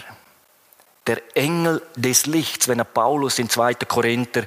der 1.06 1.20
Engel 1.36 1.82
des 1.96 2.26
Lichts, 2.26 2.68
wenn 2.68 2.78
er 2.78 2.84
Paulus 2.84 3.38
in 3.38 3.48
2. 3.48 3.74
Korinther 3.74 4.44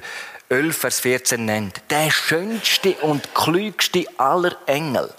11, 0.48 0.76
Vers 0.76 1.00
14 1.00 1.44
nennt, 1.44 1.82
der 1.90 2.10
schönste 2.10 2.92
und 3.02 3.34
klügste 3.34 4.06
aller 4.16 4.56
Engel, 4.66 5.12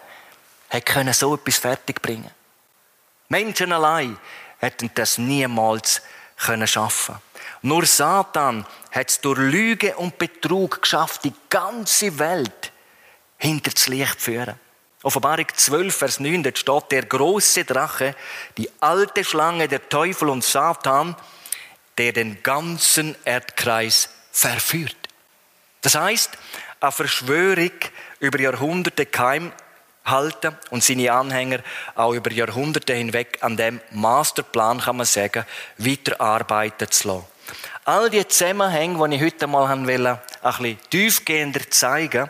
hat 0.69 0.85
können 0.85 1.13
so 1.13 1.35
etwas 1.35 1.57
fertigbringen. 1.57 2.31
Menschen 3.29 3.73
allein 3.73 4.17
hätten 4.59 4.89
das 4.95 5.17
niemals 5.17 6.01
können 6.37 6.67
schaffen. 6.67 7.15
Nur 7.61 7.85
Satan 7.85 8.65
hat 8.91 9.09
es 9.09 9.21
durch 9.21 9.39
Lüge 9.39 9.95
und 9.97 10.17
Betrug 10.17 10.81
geschafft, 10.81 11.23
die 11.23 11.33
ganze 11.49 12.17
Welt 12.19 12.71
hinter 13.37 13.71
das 13.71 13.87
Licht 13.87 14.19
zu 14.19 14.31
führen. 14.31 14.59
Offenbarung 15.03 15.47
12, 15.53 15.95
Vers 15.95 16.19
9, 16.19 16.43
dort 16.43 16.57
steht, 16.57 16.91
der 16.91 17.05
große 17.05 17.65
Drache, 17.65 18.15
die 18.57 18.69
alte 18.79 19.23
Schlange, 19.23 19.67
der 19.67 19.87
Teufel 19.89 20.29
und 20.29 20.43
Satan, 20.43 21.15
der 21.97 22.13
den 22.13 22.41
ganzen 22.43 23.15
Erdkreis 23.23 24.09
verführt. 24.31 24.95
Das 25.81 25.95
heißt, 25.95 26.31
eine 26.79 26.91
Verschwörung 26.91 27.71
über 28.19 28.39
Jahrhunderte 28.39 29.05
geheim 29.05 29.51
halten 30.03 30.55
und 30.71 30.83
seine 30.83 31.11
Anhänger 31.11 31.59
auch 31.95 32.13
über 32.13 32.31
Jahrhunderte 32.31 32.93
hinweg 32.93 33.39
an 33.41 33.57
dem 33.57 33.81
Masterplan, 33.91 34.79
kann 34.79 34.97
man 34.97 35.05
sagen, 35.05 35.45
weiterarbeiten 35.77 36.89
zu 36.89 37.07
lassen. 37.07 37.36
All 37.85 38.09
die 38.09 38.27
Zusammenhänge, 38.27 39.07
die 39.09 39.15
ich 39.15 39.21
heute 39.21 39.47
mal 39.47 39.65
ein 39.71 39.85
bisschen 39.85 40.79
tiefgehender 40.89 41.69
zeigen 41.69 42.29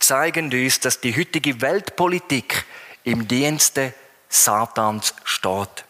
zeigen 0.00 0.52
uns, 0.52 0.80
dass 0.80 1.00
die 1.00 1.16
heutige 1.16 1.60
Weltpolitik 1.60 2.64
im 3.04 3.28
Dienste 3.28 3.94
Satans 4.28 5.14
steht. 5.24 5.84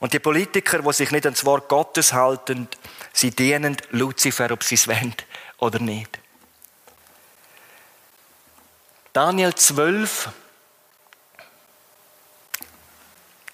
Und 0.00 0.12
die 0.12 0.18
Politiker, 0.18 0.80
die 0.80 0.92
sich 0.92 1.10
nicht 1.10 1.24
ans 1.24 1.44
Wort 1.44 1.68
Gottes 1.68 2.12
halten, 2.12 2.68
sie 3.12 3.30
dienen 3.30 3.76
Luzifer, 3.90 4.50
ob 4.50 4.62
sie 4.62 4.74
es 4.74 4.86
wollen 4.86 5.14
oder 5.58 5.78
nicht. 5.78 6.18
Daniel 9.12 9.54
12, 9.54 10.28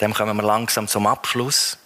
dem 0.01 0.15
kommen 0.15 0.37
wir 0.37 0.43
langsam 0.43 0.89
zum 0.89 1.07
Abschluss. 1.07 1.79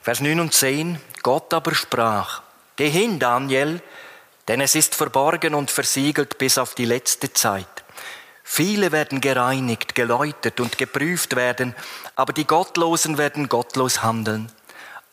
Vers 0.00 0.20
9 0.20 0.40
und 0.40 0.54
10. 0.54 0.98
Gott 1.22 1.52
aber 1.54 1.74
sprach, 1.74 2.42
Geh 2.76 2.88
hin, 2.88 3.18
Daniel, 3.18 3.82
denn 4.48 4.60
es 4.60 4.74
ist 4.74 4.94
verborgen 4.94 5.54
und 5.54 5.70
versiegelt 5.70 6.38
bis 6.38 6.58
auf 6.58 6.74
die 6.74 6.84
letzte 6.84 7.32
Zeit. 7.32 7.84
Viele 8.42 8.92
werden 8.92 9.20
gereinigt, 9.20 9.94
geläutert 9.94 10.58
und 10.60 10.76
geprüft 10.78 11.36
werden, 11.36 11.74
aber 12.16 12.32
die 12.32 12.46
Gottlosen 12.46 13.18
werden 13.18 13.48
gottlos 13.48 14.02
handeln. 14.02 14.50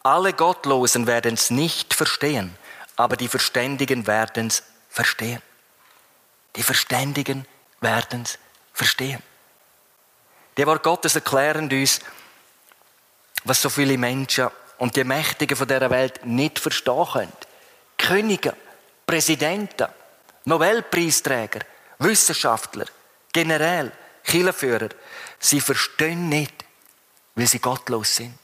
Alle 0.03 0.33
Gottlosen 0.33 1.05
werden 1.05 1.35
es 1.35 1.49
nicht 1.51 1.93
verstehen, 1.93 2.55
aber 2.95 3.15
die 3.15 3.27
Verständigen 3.27 4.07
werden 4.07 4.47
es 4.47 4.63
verstehen. 4.89 5.41
Die 6.55 6.63
Verständigen 6.63 7.45
werden 7.81 8.23
es 8.23 8.39
verstehen. 8.73 9.21
Die 10.57 10.65
Wort 10.65 10.83
Gottes 10.83 11.15
erklären 11.15 11.71
uns, 11.71 11.99
was 13.43 13.61
so 13.61 13.69
viele 13.69 13.97
Menschen 13.97 14.49
und 14.79 14.95
die 14.95 15.03
Mächtigen 15.03 15.55
von 15.55 15.67
dieser 15.67 15.89
Welt 15.89 16.25
nicht 16.25 16.57
verstehen 16.57 17.05
können. 17.11 17.31
Könige, 17.97 18.55
Präsidenten, 19.05 19.87
Nobelpreisträger, 20.45 21.59
Wissenschaftler, 21.99 22.85
Generäle, 23.31 23.91
Kirchenführer, 24.23 24.89
sie 25.37 25.59
verstehen 25.59 26.29
nicht, 26.29 26.53
weil 27.35 27.47
sie 27.47 27.59
gottlos 27.59 28.15
sind. 28.15 28.37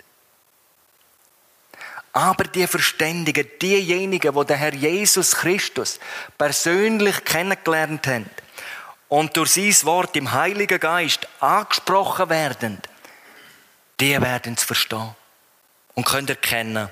Aber 2.12 2.46
die 2.46 2.68
Verständigen, 2.68 3.48
diejenigen, 3.62 4.34
die 4.34 4.46
den 4.46 4.58
Herr 4.58 4.74
Jesus 4.74 5.36
Christus 5.36 6.00
persönlich 6.38 7.24
kennengelernt 7.24 8.08
haben 8.08 8.30
und 9.10 9.36
durch 9.36 9.54
sein 9.54 9.76
Wort 9.84 10.16
im 10.16 10.32
Heiligen 10.32 10.80
Geist 10.80 11.28
angesprochen 11.40 12.30
werden, 12.30 12.82
die 14.00 14.22
werden 14.22 14.56
es 14.58 14.64
verstehen 14.64 15.16
und 15.96 16.06
können 16.06 16.28
erkennen, 16.28 16.90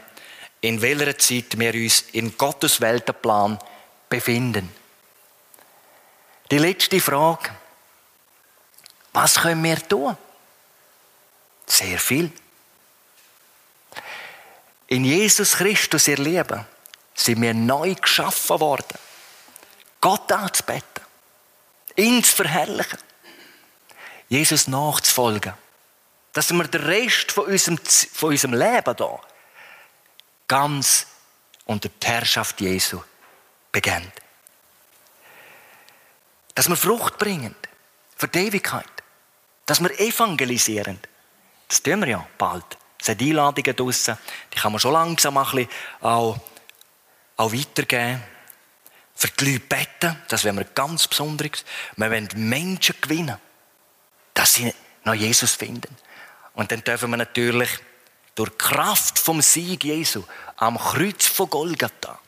in 0.61 0.81
welcher 0.81 1.17
Zeit 1.17 1.59
wir 1.59 1.73
uns 1.73 2.05
in 2.13 2.37
Gottes 2.37 2.81
Weltenplan 2.81 3.59
befinden. 4.09 4.73
Die 6.49 6.57
letzte 6.57 6.99
Frage. 6.99 7.49
Was 9.11 9.35
können 9.35 9.63
wir 9.63 9.87
tun? 9.87 10.17
Sehr 11.65 11.99
viel. 11.99 12.31
In 14.87 15.05
Jesus 15.05 15.55
Christus, 15.55 16.07
ihr 16.07 16.17
Lieben, 16.17 16.65
sind 17.13 17.41
wir 17.41 17.53
neu 17.53 17.95
geschaffen 17.95 18.59
worden. 18.59 18.97
Gott 20.01 20.31
anzubeten. 20.31 21.03
Ihn 21.95 22.23
zu 22.23 22.35
verherrlichen. 22.35 22.99
Jesus 24.29 24.67
nachzufolgen. 24.67 25.53
Dass 26.33 26.51
wir 26.51 26.67
den 26.67 26.81
Rest 26.81 27.31
von 27.31 27.45
unserem, 27.45 27.77
von 27.77 28.29
unserem 28.29 28.55
Leben 28.55 28.95
hier 28.97 29.19
ganz 30.47 31.07
unter 31.65 31.89
die 31.89 32.07
Herrschaft 32.07 32.59
Jesu 32.59 33.01
beginnt. 33.71 34.11
Dass 36.55 36.67
wir 36.67 36.75
Frucht 36.75 37.17
bringen 37.17 37.55
für 38.15 38.27
die 38.27 38.47
Ewigkeit. 38.47 38.85
Dass 39.65 39.81
wir 39.81 39.97
evangelisieren. 39.99 40.99
Das 41.67 41.81
tun 41.81 42.01
wir 42.01 42.07
ja 42.07 42.27
bald. 42.37 42.65
Es 42.99 43.07
sind 43.07 43.21
Einladungen 43.21 43.75
draussen. 43.75 44.17
Die 44.53 44.59
kann 44.59 44.71
man 44.71 44.79
schon 44.79 44.93
langsam 44.93 45.37
auch, 45.37 45.53
auch 46.01 46.39
weitergeben. 47.37 48.23
Für 49.15 49.27
die 49.27 49.53
Leute 49.53 49.59
beten, 49.59 50.21
das 50.27 50.43
wollen 50.43 50.57
wir 50.57 50.65
ganz 50.65 51.07
Besonderes. 51.07 51.63
Wir 51.95 52.09
wollen 52.09 52.29
Menschen 52.35 52.95
gewinnen, 52.99 53.37
dass 54.33 54.53
sie 54.53 54.73
noch 55.03 55.13
Jesus 55.13 55.53
finden. 55.53 55.95
Und 56.53 56.71
dann 56.71 56.83
dürfen 56.83 57.09
wir 57.09 57.17
natürlich 57.17 57.69
durch 58.35 58.57
Kraft 58.57 59.19
vom 59.19 59.41
Sieg 59.41 59.83
Jesu 59.83 60.23
am 60.57 60.77
Kreuz 60.77 61.27
von 61.27 61.49
Golgatha 61.49 62.19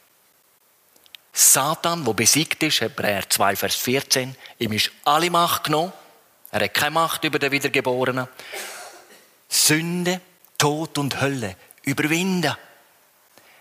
Satan, 1.37 2.05
wo 2.05 2.13
besiegt 2.13 2.63
ist, 2.63 2.79
Hebräer 2.79 3.29
2, 3.29 3.57
Vers 3.57 3.75
14, 3.75 4.37
ihm 4.57 4.71
ist 4.71 4.91
alle 5.03 5.29
Macht 5.29 5.65
genommen. 5.65 5.91
Er 6.49 6.63
hat 6.63 6.73
keine 6.73 6.91
Macht 6.91 7.25
über 7.25 7.37
den 7.39 7.51
Wiedergeborenen. 7.51 8.29
Sünde, 9.49 10.21
Tod 10.57 10.97
und 10.97 11.19
Hölle 11.19 11.57
überwinden. 11.83 12.55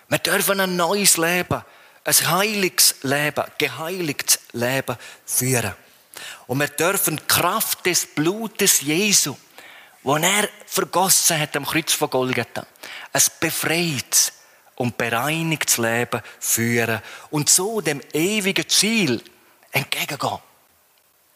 Wir 0.08 0.18
dürfen 0.18 0.60
ein 0.60 0.76
neues 0.76 1.16
Leben, 1.16 1.64
ein 2.04 2.30
heiliges 2.30 2.94
Leben, 3.02 3.44
geheiligtes 3.58 4.38
Leben 4.52 4.96
führen. 5.26 5.74
Und 6.46 6.60
wir 6.60 6.68
dürfen 6.68 7.16
die 7.16 7.26
Kraft 7.26 7.86
des 7.86 8.06
Blutes 8.06 8.82
Jesu, 8.82 9.36
wo 10.04 10.16
er 10.16 10.48
vergossen 10.66 11.40
hat 11.40 11.56
am 11.56 11.66
Kreuz 11.66 11.92
von 11.92 12.10
Golgatha, 12.10 12.66
ein 13.12 13.22
befreites 13.40 14.32
und 14.76 14.96
bereinigtes 14.98 15.78
Leben 15.78 16.20
führen 16.38 17.00
und 17.30 17.48
so 17.48 17.80
dem 17.80 18.00
ewigen 18.12 18.68
Ziel 18.68 19.22
entgegengehen. 19.72 20.38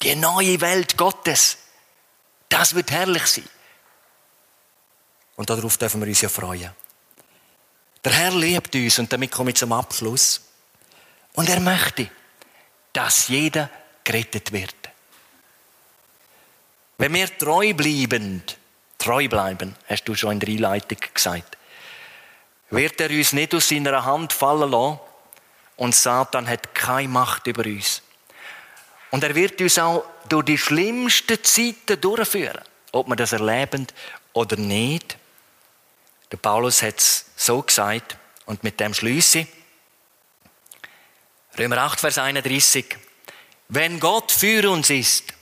Die 0.02 0.14
neue 0.14 0.60
Welt 0.60 0.96
Gottes, 0.96 1.58
das 2.48 2.74
wird 2.74 2.90
herrlich 2.90 3.26
sein. 3.26 3.48
Und 5.36 5.50
darauf 5.50 5.76
dürfen 5.76 6.00
wir 6.00 6.08
uns 6.08 6.20
ja 6.20 6.28
freuen. 6.28 6.70
Der 8.04 8.12
Herr 8.12 8.32
liebt 8.32 8.74
uns 8.74 8.98
und 8.98 9.12
damit 9.12 9.32
komme 9.32 9.50
ich 9.50 9.56
zum 9.56 9.72
Abschluss. 9.72 10.42
Und 11.34 11.48
er 11.48 11.60
möchte, 11.60 12.10
dass 12.92 13.28
jeder 13.28 13.70
gerettet 14.04 14.52
wird. 14.52 14.74
Wenn 17.00 17.14
wir 17.14 17.38
treu 17.38 17.74
bleiben, 17.74 18.42
treu 18.98 19.28
bleiben, 19.28 19.76
hast 19.88 20.04
du 20.04 20.16
schon 20.16 20.32
in 20.32 20.40
der 20.40 20.48
Einleitung 20.48 20.98
gesagt, 21.14 21.56
wird 22.70 23.00
er 23.00 23.10
uns 23.10 23.32
nicht 23.32 23.54
aus 23.54 23.68
seiner 23.68 24.04
Hand 24.04 24.32
fallen 24.32 24.70
lassen 24.70 24.98
und 25.76 25.94
Satan 25.94 26.48
hat 26.48 26.74
keine 26.74 27.08
Macht 27.08 27.46
über 27.46 27.64
uns. 27.64 28.02
Und 29.12 29.22
er 29.22 29.32
wird 29.36 29.60
uns 29.60 29.78
auch 29.78 30.04
durch 30.28 30.46
die 30.46 30.58
schlimmsten 30.58 31.42
Zeiten 31.42 32.00
durchführen, 32.00 32.60
ob 32.90 33.06
wir 33.06 33.14
das 33.14 33.32
erleben 33.32 33.86
oder 34.32 34.56
nicht. 34.56 35.16
Der 36.32 36.36
Paulus 36.36 36.82
hat 36.82 36.98
es 36.98 37.26
so 37.36 37.62
gesagt 37.62 38.18
und 38.44 38.64
mit 38.64 38.80
dem 38.80 38.92
schließe. 38.92 39.46
Römer 41.56 41.78
8, 41.78 42.00
Vers 42.00 42.18
31. 42.18 42.96
Wenn 43.68 44.00
Gott 44.00 44.32
für 44.32 44.68
uns 44.68 44.90
ist, 44.90 45.37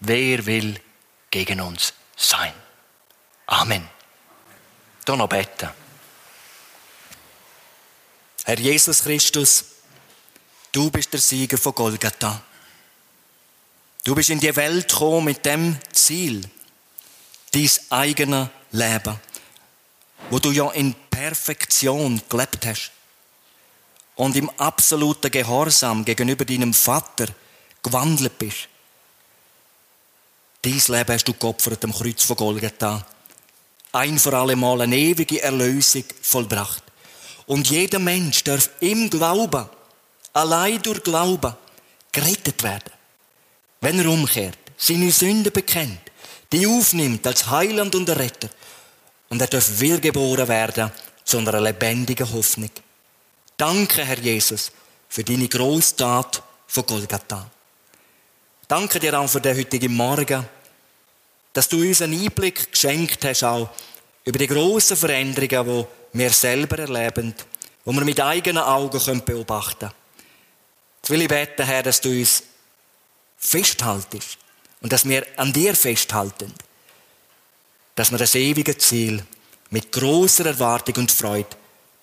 wer 0.00 0.44
will 0.46 0.80
gegen 1.30 1.60
uns 1.60 1.92
sein? 2.16 2.52
Amen. 3.46 3.88
Da 5.04 5.16
noch 5.16 5.28
beten. 5.28 5.70
Herr 8.44 8.58
Jesus 8.58 9.02
Christus, 9.02 9.64
du 10.72 10.90
bist 10.90 11.12
der 11.12 11.20
Sieger 11.20 11.58
von 11.58 11.74
Golgatha. 11.74 12.42
Du 14.04 14.14
bist 14.14 14.30
in 14.30 14.40
die 14.40 14.54
Welt 14.56 14.88
gekommen 14.88 15.24
mit 15.26 15.44
dem 15.44 15.78
Ziel, 15.92 16.48
dein 17.52 17.70
eigenes 17.90 18.48
Leben 18.70 19.20
wo 20.30 20.38
du 20.38 20.50
ja 20.50 20.70
in 20.72 20.94
Perfektion 21.10 22.20
gelebt 22.28 22.66
hast 22.66 22.92
und 24.16 24.36
im 24.36 24.50
absoluten 24.58 25.30
Gehorsam 25.30 26.04
gegenüber 26.04 26.44
deinem 26.44 26.74
Vater 26.74 27.26
gewandelt 27.82 28.38
bist. 28.38 28.68
Dies 30.64 30.88
Leben 30.88 31.14
hast 31.14 31.28
du 31.28 31.34
geopfert 31.34 31.84
am 31.84 31.92
Kreuz 31.92 32.24
von 32.24 32.36
Golgatha. 32.36 33.06
Ein 33.92 34.18
für 34.18 34.36
alle 34.36 34.56
Mal 34.56 34.80
eine 34.80 34.96
ewige 34.96 35.40
Erlösung 35.40 36.04
vollbracht. 36.20 36.82
Und 37.46 37.70
jeder 37.70 38.00
Mensch 38.00 38.42
darf 38.44 38.68
im 38.80 39.08
Glauben, 39.08 39.68
allein 40.32 40.82
durch 40.82 41.02
Glauben, 41.02 41.54
gerettet 42.10 42.62
werden. 42.62 42.92
Wenn 43.80 44.00
er 44.00 44.10
umkehrt, 44.10 44.58
seine 44.76 45.12
Sünden 45.12 45.52
bekennt, 45.52 46.00
die 46.52 46.66
aufnimmt 46.66 47.26
als 47.26 47.48
Heiland 47.48 47.94
und 47.94 48.10
Retter 48.10 48.48
und 49.28 49.40
er 49.40 49.46
darf 49.46 49.80
wiedergeboren 49.80 50.48
werden 50.48 50.90
zu 51.24 51.38
einer 51.38 51.60
lebendigen 51.60 52.30
Hoffnung. 52.32 52.70
Danke, 53.56 54.04
Herr 54.04 54.18
Jesus, 54.18 54.72
für 55.08 55.22
deine 55.22 55.48
grosse 55.48 55.96
Tat 55.96 56.42
von 56.66 56.86
Golgatha. 56.86 57.48
Danke 58.68 59.00
dir 59.00 59.18
auch 59.18 59.28
für 59.28 59.40
den 59.40 59.56
heutigen 59.56 59.94
Morgen, 59.94 60.46
dass 61.52 61.68
du 61.68 61.80
uns 61.80 62.02
einen 62.02 62.20
Einblick 62.20 62.70
geschenkt 62.70 63.24
hast, 63.24 63.42
auch 63.42 63.70
über 64.24 64.38
die 64.38 64.46
grossen 64.46 64.96
Veränderungen, 64.96 65.86
die 66.12 66.18
wir 66.18 66.30
selber 66.30 66.78
erleben, 66.78 67.34
die 67.84 67.90
wir 67.90 68.04
mit 68.04 68.20
eigenen 68.20 68.62
Augen 68.62 69.22
beobachten 69.24 69.78
können. 69.78 69.92
Jetzt 71.00 71.10
will 71.10 71.22
ich 71.22 71.28
beten, 71.28 71.64
Herr, 71.64 71.82
dass 71.82 72.00
du 72.00 72.10
uns 72.10 72.42
festhaltest 73.38 74.36
und 74.82 74.92
dass 74.92 75.08
wir 75.08 75.26
an 75.36 75.52
dir 75.52 75.74
festhalten 75.74 76.52
dass 77.98 78.12
wir 78.12 78.18
das 78.18 78.36
ewige 78.36 78.78
Ziel 78.78 79.24
mit 79.70 79.90
großer 79.90 80.46
Erwartung 80.46 80.94
und 80.98 81.10
Freude 81.10 81.48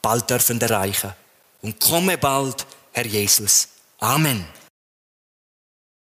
bald 0.01 0.30
dürfen 0.30 0.59
erreichen. 0.59 1.13
Und 1.61 1.80
komme 1.80 2.18
bald, 2.18 2.66
Herr 2.91 3.05
Jesus. 3.05 3.70
Amen. 3.99 4.45